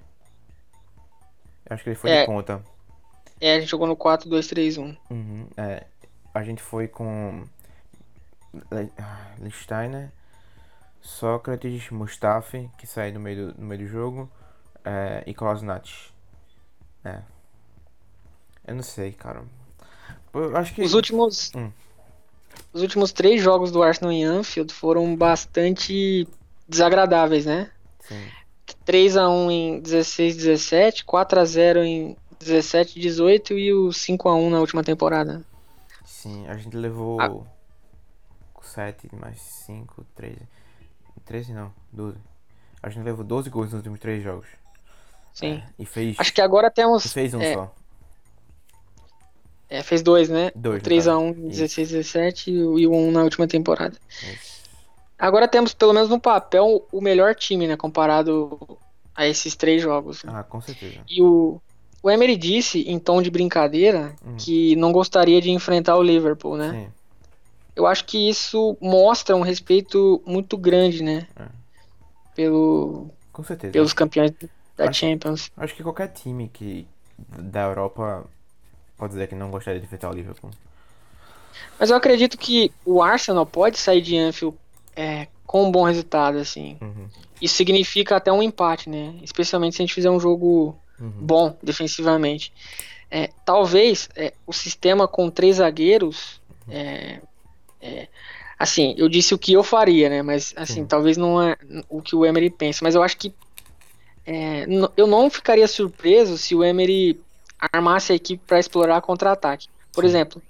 [1.65, 2.61] Eu acho que ele foi é, de ponta.
[3.41, 4.97] É, a gente jogou no 4-2-3-1.
[5.09, 5.87] Uhum, é.
[6.35, 7.45] A gente foi com.
[9.39, 10.11] Lichsteiner,
[11.01, 14.29] Sócrates, Mustafi, que saiu no meio do, no meio do jogo
[14.85, 16.11] é, e Kolasinac.
[17.05, 17.21] É.
[18.67, 19.45] Eu não sei, cara.
[20.35, 20.83] Eu acho que.
[20.83, 21.53] Os últimos.
[21.55, 21.71] Hum.
[22.73, 26.27] Os últimos três jogos do Arsenal em Anfield foram bastante
[26.69, 27.71] desagradáveis, né?
[28.01, 28.29] Sim.
[28.87, 35.45] 3x1 em 16-17, 4x0 em 17-18 e o 5x1 na última temporada.
[36.05, 37.31] Sim, a gente levou ah.
[38.63, 40.37] 7 mais 5, 13.
[41.25, 42.19] 13 não, 12.
[42.83, 44.47] A gente levou 12 gols nos últimos 3 jogos.
[45.33, 45.55] Sim.
[45.55, 46.17] É, e fez.
[46.19, 47.05] Acho que agora temos.
[47.05, 47.75] E fez um é, só.
[49.71, 50.51] É, fez dois, né?
[50.55, 50.83] Dois.
[50.83, 53.97] 3x1 em 16, 17 e o 1 na última temporada.
[54.09, 54.61] Isso.
[55.17, 57.77] Agora temos, pelo menos no papel, o melhor time, né?
[57.77, 58.59] Comparado
[59.15, 60.23] a esses três jogos.
[60.27, 61.01] Ah, com certeza.
[61.09, 61.61] E o,
[62.03, 64.35] o Emery disse, em tom de brincadeira, hum.
[64.37, 66.71] que não gostaria de enfrentar o Liverpool, né?
[66.73, 66.93] Sim.
[67.77, 71.29] Eu acho que isso mostra um respeito muito grande, né?
[71.37, 71.47] É.
[72.35, 73.73] Pelo, com certeza.
[73.73, 74.33] Pelos campeões
[74.77, 75.53] da acho, Champions.
[75.57, 76.89] Acho que qualquer time que
[77.39, 78.27] da Europa
[79.01, 80.51] pode dizer que não gostaria de enfrentar o Liverpool.
[81.79, 84.57] Mas eu acredito que o Arsenal pode sair de Anfield
[84.95, 86.77] é, com um bom resultado, assim.
[86.81, 87.09] Uhum.
[87.41, 89.15] Isso significa até um empate, né?
[89.23, 91.11] Especialmente se a gente fizer um jogo uhum.
[91.11, 92.53] bom defensivamente.
[93.11, 96.41] É, talvez é, o sistema com três zagueiros.
[96.69, 97.21] É,
[97.81, 98.09] é,
[98.59, 100.23] assim, eu disse o que eu faria, né?
[100.23, 101.57] Mas assim, talvez não é
[101.89, 102.81] o que o Emery pensa.
[102.83, 103.35] Mas eu acho que
[104.27, 107.19] é, eu não ficaria surpreso se o Emery
[107.73, 109.69] armasse a equipe para explorar contra-ataque.
[109.93, 110.43] Por exemplo,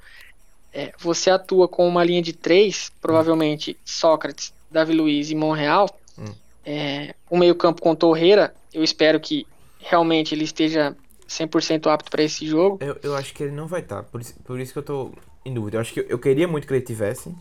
[0.72, 5.88] é, você atua com uma linha de três, provavelmente Sócrates, Davi Luiz e Monreal.
[6.18, 6.32] Hum.
[6.64, 9.46] É, o meio-campo com Torreira, eu espero que
[9.78, 10.94] realmente ele esteja
[11.28, 12.78] 100% apto para esse jogo.
[12.80, 14.02] Eu, eu acho que ele não vai estar, tá.
[14.02, 15.12] por, isso, por isso que eu tô
[15.44, 15.76] em dúvida.
[15.76, 17.34] Eu acho que eu, eu queria muito que ele tivesse,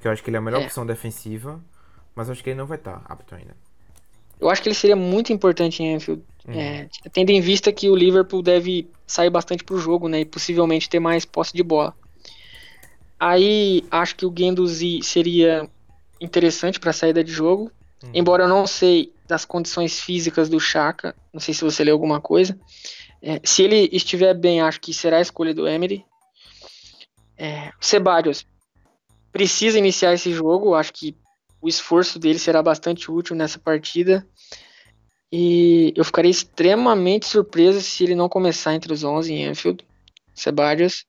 [0.00, 0.64] que eu acho que ele é a melhor é.
[0.64, 1.60] opção defensiva,
[2.14, 3.54] mas eu acho que ele não vai estar tá apto ainda.
[4.40, 6.54] Eu acho que ele seria muito importante em Anfield, uhum.
[6.54, 10.88] é, tendo em vista que o Liverpool deve sair bastante pro jogo, né, e possivelmente
[10.88, 11.94] ter mais posse de bola.
[13.18, 15.68] Aí acho que o Guendouzi seria
[16.20, 17.70] interessante para saída de jogo.
[18.02, 18.10] Hum.
[18.14, 22.20] Embora eu não sei das condições físicas do Chaka, não sei se você leu alguma
[22.20, 22.58] coisa.
[23.22, 26.04] É, se ele estiver bem, acho que será a escolha do Emery.
[27.36, 28.46] É, o Ceballos
[29.32, 31.14] precisa iniciar esse jogo, acho que
[31.60, 34.26] o esforço dele será bastante útil nessa partida.
[35.32, 39.86] E eu ficaria extremamente surpreso se ele não começar entre os 11 em Anfield,
[40.34, 41.06] Ceballos.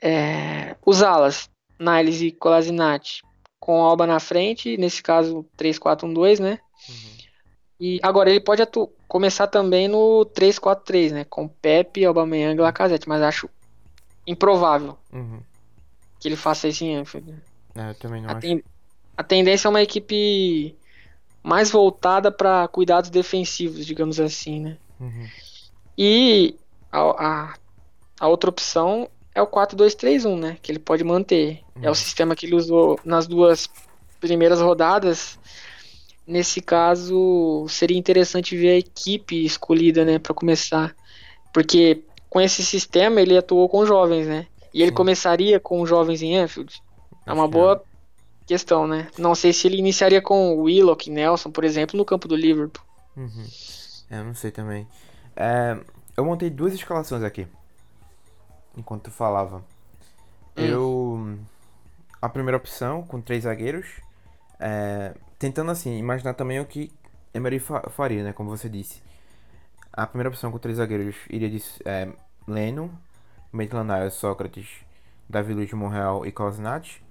[0.00, 3.22] É, os alas, Niles e Colasinati,
[3.58, 6.58] com Alba na frente, nesse caso 3-4-1-2, né?
[6.88, 7.18] Uhum.
[7.80, 8.62] E agora ele pode
[9.06, 11.24] começar também no 3-4-3, né?
[11.24, 13.50] Com Pepe, Aubameyang e Lacazette, mas acho
[14.26, 15.40] improvável uhum.
[16.18, 17.34] que ele faça isso em Anfield.
[17.74, 18.40] É, eu também não a, acho.
[18.40, 18.62] ten
[19.16, 20.77] a tendência é uma equipe
[21.48, 24.76] mais voltada para cuidados defensivos, digamos assim, né?
[25.00, 25.26] Uhum.
[25.96, 26.54] E
[26.92, 27.54] a, a,
[28.20, 30.58] a, outra opção é o 4-2-3-1, né?
[30.60, 31.62] Que ele pode manter.
[31.74, 31.84] Uhum.
[31.84, 33.66] É o sistema que ele usou nas duas
[34.20, 35.38] primeiras rodadas.
[36.26, 40.94] Nesse caso, seria interessante ver a equipe escolhida, né, para começar.
[41.50, 44.46] Porque com esse sistema ele atuou com jovens, né?
[44.74, 44.96] E ele Sim.
[44.96, 46.82] começaria com jovens em Anfield.
[47.24, 47.82] É uma boa
[48.48, 49.08] questão, né?
[49.18, 52.82] Não sei se ele iniciaria com Willock, Nelson, por exemplo, no campo do Liverpool.
[53.14, 53.46] Uhum.
[54.10, 54.88] Eu não sei também.
[55.36, 55.78] É,
[56.16, 57.46] eu montei duas escalações aqui.
[58.76, 59.58] Enquanto tu falava.
[60.56, 60.64] Hum.
[60.64, 61.38] Eu.
[62.20, 63.86] A primeira opção, com três zagueiros.
[64.58, 66.90] É, tentando assim, imaginar também o que
[67.34, 68.32] Emery faria, né?
[68.32, 69.02] Como você disse.
[69.92, 72.08] A primeira opção com três zagueiros iria de é,
[72.46, 72.90] Leno,
[73.52, 74.68] Maitland Sócrates,
[75.28, 77.02] Davi Luiz Monreal e Kosinati.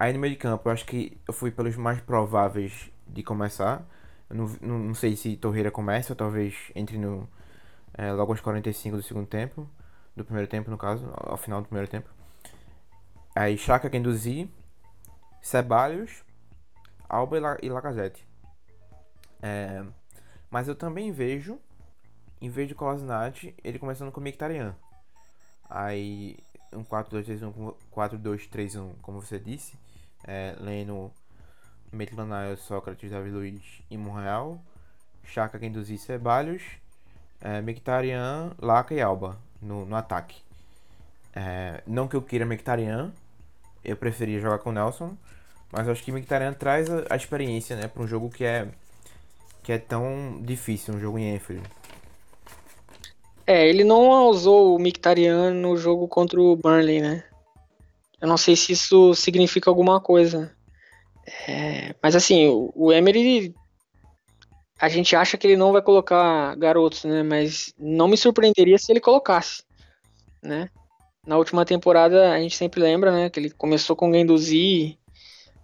[0.00, 3.86] Aí no meio de campo, eu acho que eu fui pelos mais prováveis de começar.
[4.30, 7.28] Eu não, não, não sei se Torreira começa, ou talvez entre no
[7.92, 9.68] é, logo aos 45 do segundo tempo.
[10.16, 12.08] Do primeiro tempo, no caso, ao final do primeiro tempo.
[13.36, 14.50] Aí Chaka Kenduzi,
[15.42, 16.24] Ceballos,
[17.06, 18.26] Alba e, e Lacazette.
[19.42, 19.84] É,
[20.50, 21.58] mas eu também vejo,
[22.40, 24.74] em vez de Kolasinac, ele começando com Mictarian.
[25.68, 26.38] Aí
[26.72, 29.76] um 4-2-3-1, 4-2-3-1, como você disse
[30.26, 31.12] é, Leno,
[31.92, 34.60] Maitland Sócrates, Davi Luiz e Monreal,
[35.24, 36.62] Chaka, Kenduzi, Ceballos,
[37.40, 40.42] é, Mictarian, Laca e Alba no, no ataque.
[41.34, 43.12] É, não que eu queira Mictarian,
[43.84, 45.16] eu preferia jogar com Nelson,
[45.72, 48.68] mas acho que Mictarian traz a, a experiência né, para um jogo que é,
[49.62, 51.62] que é tão difícil, um jogo em Enfield.
[53.46, 57.24] É, ele não usou o Mictarian no jogo contra o Burnley, né?
[58.20, 60.54] Eu não sei se isso significa alguma coisa.
[61.48, 63.54] É, mas assim, o, Emery.
[64.78, 67.22] A gente acha que ele não vai colocar garotos, né?
[67.22, 69.62] Mas não me surpreenderia se ele colocasse,
[70.42, 70.70] né?
[71.26, 73.28] Na última temporada, a gente sempre lembra, né?
[73.28, 74.98] Que ele começou com o Guendouzi,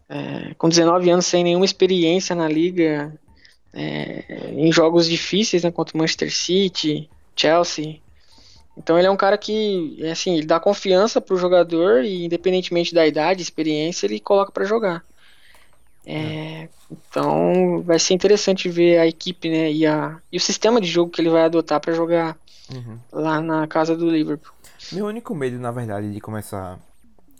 [0.08, 3.18] é, com 19 anos, sem nenhuma experiência na liga,
[3.72, 5.70] é, em jogos difíceis, né?
[5.70, 8.00] Contra o Manchester City, Chelsea.
[8.76, 12.94] Então ele é um cara que, é assim, ele dá confiança pro jogador e independentemente
[12.94, 15.04] da idade, experiência, ele coloca para jogar.
[16.04, 20.86] É, então vai ser interessante ver a equipe, né, e, a, e o sistema de
[20.86, 22.38] jogo que ele vai adotar para jogar
[22.72, 22.98] uhum.
[23.10, 24.52] lá na casa do Liverpool.
[24.92, 26.78] Meu único medo, na verdade, de começar,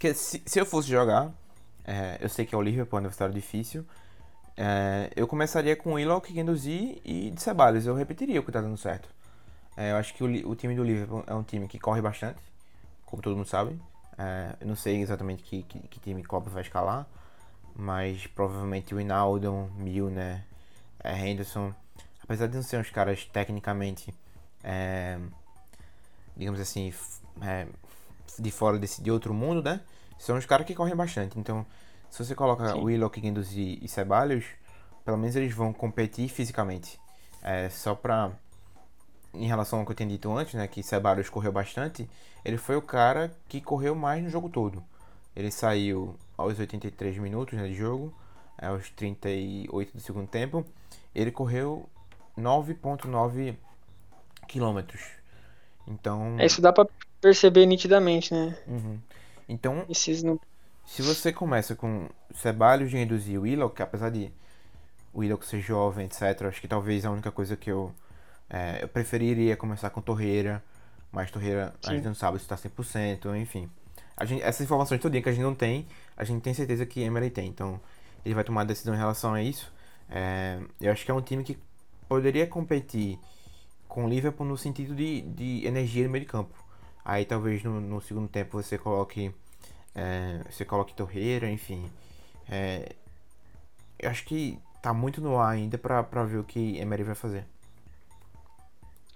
[0.00, 1.30] que se, se eu fosse jogar,
[1.84, 3.84] é, eu sei que é o Liverpool, é um adversário difícil,
[4.56, 7.86] é, eu começaria com Willock, Guendouzi e de Ceballos.
[7.86, 9.08] Eu repetiria o que tá dando certo.
[9.76, 12.40] É, eu acho que o, o, time do Liverpool é um time que corre bastante,
[13.04, 13.78] como todo mundo sabe.
[14.16, 17.06] É, eu não sei exatamente que, que, que time Copa vai escalar,
[17.74, 20.42] mas provavelmente o Inaldo, Milner,
[21.04, 21.74] é, Henderson,
[22.22, 24.14] apesar de não ser uns caras tecnicamente,
[24.64, 25.18] é,
[26.34, 26.92] digamos assim,
[27.42, 27.66] é,
[28.38, 29.82] de fora desse, de outro mundo, né?
[30.18, 31.38] São os caras que correm bastante.
[31.38, 31.66] Então,
[32.10, 32.82] se você coloca Sim.
[32.82, 34.44] Willock, Guindos e, e Ceballos,
[35.04, 36.98] pelo menos eles vão competir fisicamente.
[37.42, 38.32] É, só pra
[39.38, 42.08] em relação ao que eu tinha dito antes, né, que Ceballos correu bastante,
[42.44, 44.82] ele foi o cara que correu mais no jogo todo.
[45.34, 48.14] Ele saiu aos 83 minutos né, de jogo,
[48.56, 50.64] aos 38 do segundo tempo.
[51.14, 51.88] Ele correu
[52.38, 53.54] 9.9
[54.48, 55.02] quilômetros.
[55.86, 56.36] Então.
[56.38, 56.88] É, isso dá para
[57.20, 58.56] perceber nitidamente, né?
[58.66, 58.98] Uhum.
[59.48, 60.40] Então, Esses não...
[60.84, 64.32] se você começa com Ceballos, Gendos e Willock, apesar de
[65.12, 67.92] o Willock ser jovem, etc., acho que talvez a única coisa que eu
[68.48, 70.62] é, eu preferiria começar com Torreira,
[71.12, 71.90] mas Torreira Sim.
[71.90, 73.70] a gente não sabe se está 100%, enfim.
[74.16, 75.86] A gente, essas informações todas que a gente não tem,
[76.16, 77.48] a gente tem certeza que Emery tem.
[77.48, 77.80] Então,
[78.24, 79.72] ele vai tomar decisão em relação a isso.
[80.08, 81.58] É, eu acho que é um time que
[82.08, 83.18] poderia competir
[83.88, 86.54] com o Liverpool no sentido de, de energia no meio de campo.
[87.04, 89.32] Aí talvez no, no segundo tempo você coloque
[89.94, 91.90] é, você coloque Torreira, enfim.
[92.48, 92.92] É,
[93.98, 97.44] eu acho que tá muito no ar ainda pra ver o que Emery vai fazer.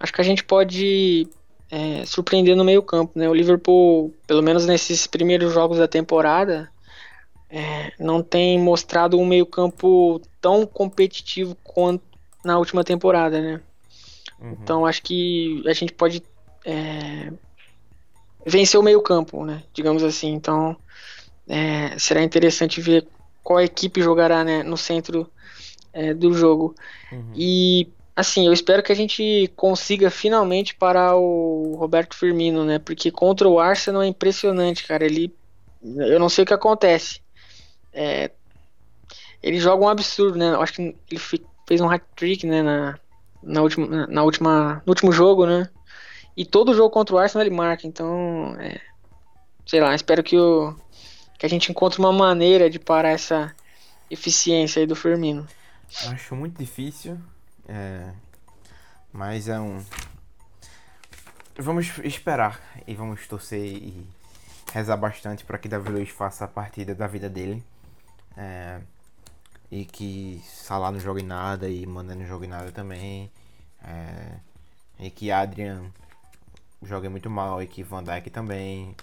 [0.01, 1.27] Acho que a gente pode
[1.69, 3.29] é, surpreender no meio campo, né?
[3.29, 6.71] O Liverpool, pelo menos nesses primeiros jogos da temporada,
[7.47, 12.03] é, não tem mostrado um meio campo tão competitivo quanto
[12.43, 13.61] na última temporada, né?
[14.39, 14.57] Uhum.
[14.63, 16.23] Então acho que a gente pode
[16.65, 17.31] é,
[18.43, 19.61] vencer o meio campo, né?
[19.71, 20.33] Digamos assim.
[20.33, 20.75] Então
[21.47, 23.07] é, será interessante ver
[23.43, 25.29] qual equipe jogará né, no centro
[25.93, 26.73] é, do jogo.
[27.11, 27.31] Uhum.
[27.35, 32.79] E assim, eu espero que a gente consiga finalmente parar o Roberto Firmino, né?
[32.79, 35.05] Porque contra o Arsenal é impressionante, cara.
[35.05, 35.33] Ele,
[35.83, 37.21] eu não sei o que acontece.
[37.93, 38.31] É,
[39.41, 40.49] ele joga um absurdo, né?
[40.49, 41.21] Eu acho que ele
[41.67, 42.61] fez um hat-trick, né?
[42.61, 42.99] Na,
[43.41, 45.69] na última, na última, no último jogo, né?
[46.35, 47.87] E todo jogo contra o Arsenal ele marca.
[47.87, 48.79] Então, é,
[49.65, 50.75] sei lá, espero que, o,
[51.39, 53.53] que a gente encontre uma maneira de parar essa
[54.09, 55.47] eficiência aí do Firmino.
[56.07, 57.17] Acho muito difícil.
[57.71, 58.11] É,
[59.13, 59.81] mas é um.
[61.57, 64.05] Vamos esperar e vamos torcer e
[64.73, 67.63] rezar bastante para que Davi Luiz faça a partida da vida dele.
[68.35, 68.81] É,
[69.71, 73.31] e que Salah não jogue nada e Mané não jogue nada também.
[73.81, 74.35] É,
[74.99, 75.85] e que Adrian
[76.83, 78.93] jogue muito mal e que Van Dijk também.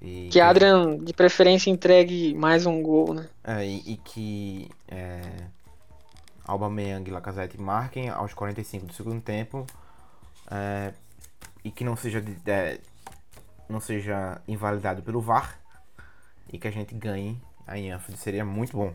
[0.00, 3.28] E que Adrian, de preferência, entregue mais um gol, né?
[3.44, 5.20] É, e, e que é,
[6.46, 9.66] Aubameyang e Lacazette marquem aos 45 do segundo tempo
[10.50, 10.92] é,
[11.64, 12.80] e que não seja, de, de,
[13.68, 15.58] não seja invalidado pelo VAR
[16.52, 18.20] e que a gente ganhe a Anfield.
[18.20, 18.92] Seria muito bom.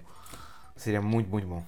[0.75, 1.63] Seria muito, muito bom.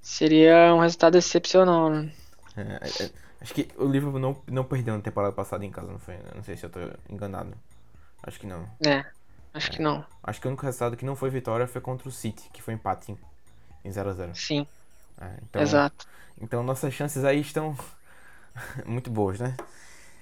[0.00, 2.10] Seria um resultado excepcional, né?
[2.56, 5.92] É, é, é acho que o Liverpool não, não perdeu na temporada passada em casa,
[5.92, 6.18] não foi?
[6.34, 6.80] Não sei se eu tô
[7.10, 7.52] enganado.
[8.22, 8.64] Acho que não.
[8.84, 9.04] É,
[9.52, 10.04] acho que não.
[10.22, 12.74] Acho que o único resultado que não foi vitória foi contra o City, que foi
[12.74, 13.18] empate em
[13.84, 14.34] 0x0.
[14.34, 14.66] Sim.
[15.20, 16.06] É, então, Exato.
[16.40, 17.76] Então nossas chances aí estão
[18.86, 19.56] muito boas, né?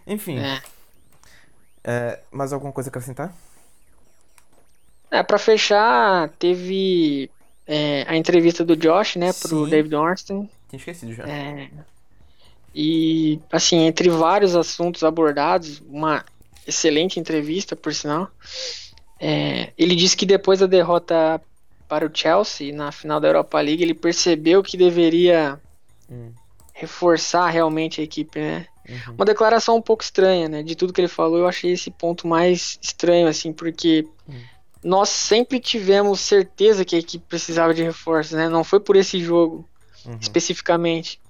[0.06, 0.38] Enfim.
[0.38, 0.62] É.
[1.84, 3.32] É, mais alguma coisa a acrescentar?
[5.10, 7.30] É, pra fechar, teve
[7.66, 9.70] é, a entrevista do Josh, né, pro Sim.
[9.70, 10.50] David Ornstein.
[10.68, 11.24] Tinha esquecido já.
[11.28, 11.70] É,
[12.78, 16.22] e, assim, entre vários assuntos abordados, uma
[16.66, 18.30] excelente entrevista, por sinal.
[19.18, 21.40] É, ele disse que depois da derrota
[21.88, 25.60] para o Chelsea na final da Europa League, ele percebeu que deveria
[26.10, 26.32] hum.
[26.72, 28.66] reforçar realmente a equipe, né?
[28.88, 29.14] Uhum.
[29.14, 30.62] Uma declaração um pouco estranha, né?
[30.62, 34.40] De tudo que ele falou, eu achei esse ponto mais estranho, assim, porque hum.
[34.82, 38.48] nós sempre tivemos certeza que a equipe precisava de reforços, né?
[38.48, 39.68] Não foi por esse jogo
[40.04, 40.18] uhum.
[40.20, 41.20] especificamente.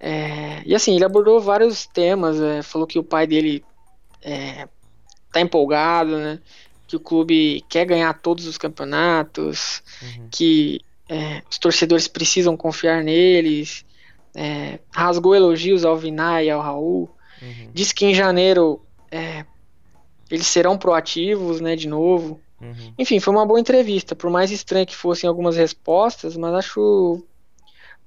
[0.00, 3.64] É, e assim, ele abordou vários temas, é, falou que o pai dele
[4.22, 4.68] é,
[5.32, 6.38] tá empolgado, né?
[6.88, 10.28] Que o clube quer ganhar todos os campeonatos, uhum.
[10.30, 13.84] que é, os torcedores precisam confiar neles.
[14.34, 17.10] É, rasgou elogios ao Vinay e ao Raul.
[17.42, 17.70] Uhum.
[17.74, 18.80] Disse que em janeiro
[19.10, 19.44] é,
[20.30, 22.40] eles serão proativos, né, de novo.
[22.60, 22.94] Uhum.
[22.98, 27.22] Enfim, foi uma boa entrevista, por mais estranho que fossem algumas respostas, mas acho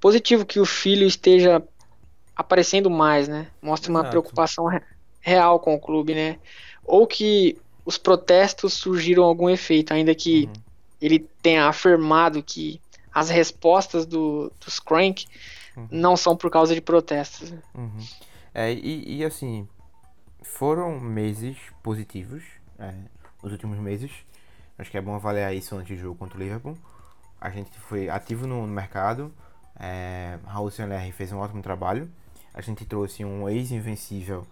[0.00, 1.62] positivo que o filho esteja
[2.34, 3.46] aparecendo mais, né?
[3.62, 4.66] Mostra uma preocupação
[5.20, 6.38] real com o clube, né?
[6.84, 10.62] Ou que os protestos surgiram algum efeito, ainda que uhum.
[11.00, 12.80] ele tenha afirmado que
[13.12, 15.26] as respostas do, dos Crank
[15.76, 15.88] uhum.
[15.90, 17.52] não são por causa de protestos.
[17.74, 18.06] Uhum.
[18.54, 19.68] É, e, e, assim,
[20.42, 22.42] foram meses positivos,
[22.78, 22.94] é,
[23.42, 24.10] os últimos meses.
[24.78, 26.76] Acho que é bom avaliar isso antes do jogo contra o Liverpool.
[27.40, 29.32] A gente foi ativo no, no mercado.
[29.78, 32.10] É, Raul Senler fez um ótimo trabalho.
[32.54, 34.46] A gente trouxe um ex-invencível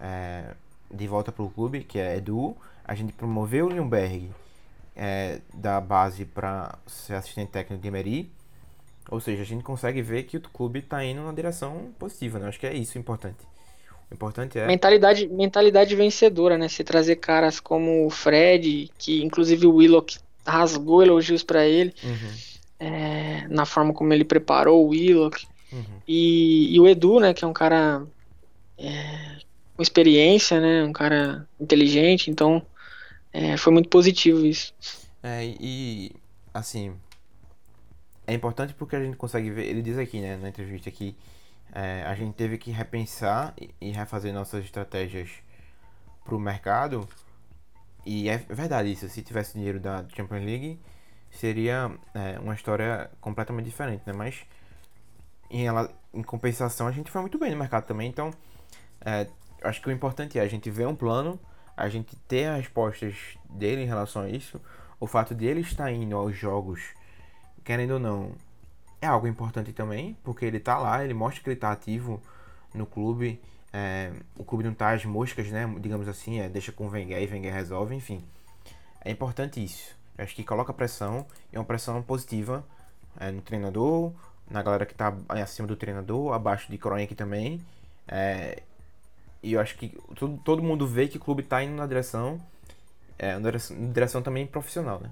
[0.00, 0.54] é,
[0.90, 2.56] de volta para o clube, que é Edu.
[2.84, 4.30] A gente promoveu o Lindbergh
[4.96, 8.30] é, da base para ser assistente técnico de Emery.
[9.10, 12.48] Ou seja, a gente consegue ver que o clube está indo na direção positiva, né?
[12.48, 13.38] Acho que é isso o importante.
[14.10, 14.66] O importante é.
[14.66, 16.68] Mentalidade, mentalidade vencedora, né?
[16.68, 22.32] Se trazer caras como o Fred, que inclusive o Willock rasgou elogios para ele, uhum.
[22.80, 25.46] é, na forma como ele preparou o Willock.
[25.72, 25.82] Uhum.
[26.06, 27.32] E, e, o Edu, né?
[27.32, 28.02] Que é um cara
[28.78, 29.35] é,
[29.76, 30.84] com experiência, né?
[30.84, 32.64] Um cara inteligente, então
[33.32, 34.72] é, foi muito positivo isso.
[35.22, 36.12] É, e
[36.54, 36.96] assim,
[38.26, 41.16] é importante porque a gente consegue ver, ele diz aqui, né, na entrevista que
[41.72, 45.30] é, a gente teve que repensar e refazer nossas estratégias
[46.24, 47.06] para o mercado.
[48.04, 50.78] E é verdade isso, se tivesse dinheiro da Champions League,
[51.30, 54.12] seria é, uma história completamente diferente, né?
[54.12, 54.44] Mas
[55.50, 58.30] em, ela, em compensação, a gente foi muito bem no mercado também, então
[59.00, 59.26] é,
[59.62, 61.38] acho que o importante é a gente ver um plano,
[61.76, 63.14] a gente ter as respostas
[63.50, 64.60] dele em relação a isso,
[64.98, 66.80] o fato de ele estar indo aos jogos,
[67.64, 68.32] querendo ou não,
[69.00, 72.20] é algo importante também, porque ele tá lá, ele mostra que ele tá ativo
[72.74, 73.40] no clube.
[73.72, 75.66] É, o clube não tá às moscas, né?
[75.80, 78.24] Digamos assim, é, deixa com o Wenger e Wenger resolve, enfim.
[79.04, 79.94] É importante isso.
[80.16, 82.64] Eu acho que coloca pressão e é uma pressão positiva
[83.18, 84.12] é, no treinador,
[84.50, 87.60] na galera que tá acima do treinador, abaixo de Kroenke também.
[88.08, 88.62] É,
[89.46, 92.40] e eu acho que todo, todo mundo vê que o clube tá indo na direção,
[93.16, 95.08] é, na direção, na direção também profissional, né?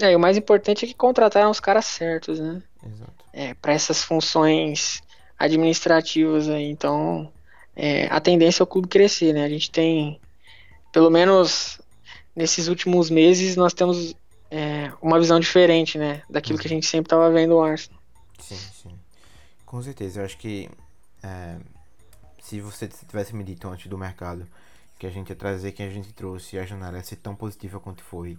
[0.00, 2.60] É, e o mais importante é que contrataram os caras certos, né?
[2.84, 3.24] Exato.
[3.32, 5.00] É, para essas funções
[5.38, 6.68] administrativas aí.
[6.68, 7.32] Então,
[7.76, 9.44] é, a tendência é o clube crescer, né?
[9.44, 10.20] A gente tem,
[10.92, 11.80] pelo menos
[12.34, 14.16] nesses últimos meses, nós temos
[14.50, 16.20] é, uma visão diferente, né?
[16.28, 18.00] Daquilo que a gente sempre estava vendo o Arsenal.
[18.40, 18.98] Sim, sim.
[19.64, 20.20] Com certeza.
[20.20, 20.68] Eu acho que
[21.22, 21.56] é,
[22.46, 24.46] se você tivesse me dito antes do mercado
[25.00, 27.34] que a gente ia trazer quem a gente trouxe e a janela ia ser tão
[27.34, 28.38] positiva quanto foi,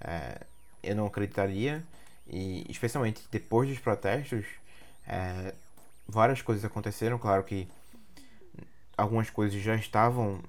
[0.00, 0.40] é,
[0.82, 1.84] eu não acreditaria.
[2.26, 4.46] E especialmente depois dos protestos,
[5.06, 5.52] é,
[6.08, 7.18] várias coisas aconteceram.
[7.18, 7.68] Claro que
[8.96, 10.40] algumas coisas já estavam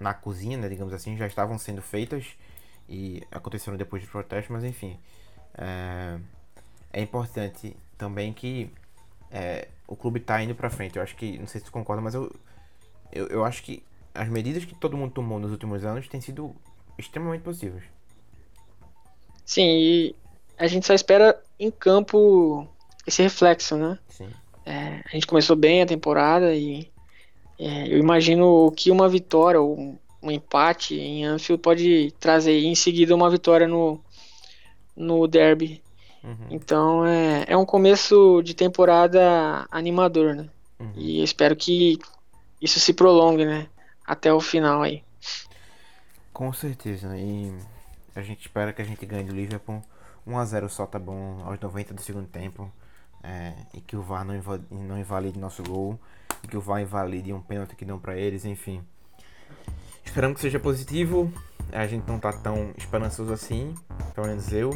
[0.00, 2.24] na cozinha, né, digamos assim, já estavam sendo feitas
[2.88, 4.98] e aconteceram depois dos protestos, mas enfim.
[5.58, 6.18] É,
[6.90, 8.70] é importante também que
[9.30, 10.96] é, o clube está indo para frente.
[10.96, 12.34] Eu acho que, não sei se tu concorda, mas eu,
[13.12, 13.82] eu, eu acho que
[14.14, 16.54] as medidas que todo mundo tomou nos últimos anos têm sido
[16.98, 17.82] extremamente positivas.
[19.44, 20.16] Sim, e
[20.58, 22.66] a gente só espera em campo
[23.06, 23.98] esse reflexo, né?
[24.08, 24.28] Sim.
[24.64, 26.90] É, a gente começou bem a temporada e
[27.58, 33.14] é, eu imagino que uma vitória ou um empate em Anfield pode trazer em seguida
[33.14, 34.00] uma vitória no,
[34.96, 35.82] no derby.
[36.22, 36.46] Uhum.
[36.50, 40.48] Então é, é um começo de temporada animador, né?
[40.78, 40.92] Uhum.
[40.94, 41.98] E espero que
[42.60, 43.68] isso se prolongue, né?
[44.06, 45.02] Até o final aí.
[46.32, 47.16] Com certeza.
[47.16, 47.54] E
[48.14, 49.82] a gente espera que a gente ganhe do Liverpool.
[50.26, 52.70] 1x0 só tá bom aos 90 do segundo tempo.
[53.22, 55.98] É, e que o VAR não, inv não invalide nosso gol.
[56.42, 58.84] E que o VAR invalide um pênalti que dão para eles, enfim.
[60.04, 61.32] Esperamos que seja positivo.
[61.72, 63.74] A gente não tá tão esperançoso assim,
[64.14, 64.70] pelo menos eu.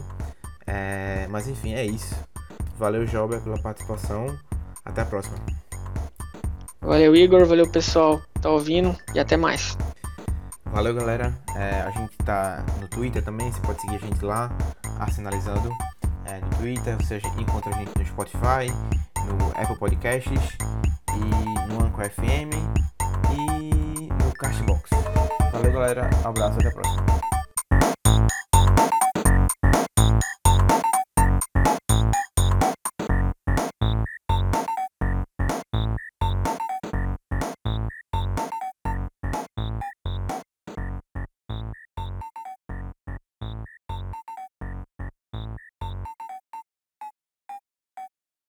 [0.72, 2.14] É, mas enfim, é isso.
[2.78, 4.38] Valeu, Jober, pela participação.
[4.84, 5.36] Até a próxima.
[6.80, 7.44] Valeu, Igor.
[7.44, 8.20] Valeu, pessoal.
[8.40, 8.96] Tá ouvindo.
[9.12, 9.76] E até mais.
[10.66, 11.36] Valeu, galera.
[11.56, 13.50] É, a gente tá no Twitter também.
[13.50, 14.50] Você pode seguir a gente lá,
[15.00, 15.76] arsenalizando
[16.24, 16.96] é, no Twitter.
[16.98, 18.72] Você encontra a gente no Spotify,
[19.26, 20.56] no Apple Podcasts
[21.10, 22.54] e no Anchor FM
[23.34, 24.90] e no Castbox.
[25.52, 26.08] Valeu, galera.
[26.24, 27.29] Um abraço, até a próxima.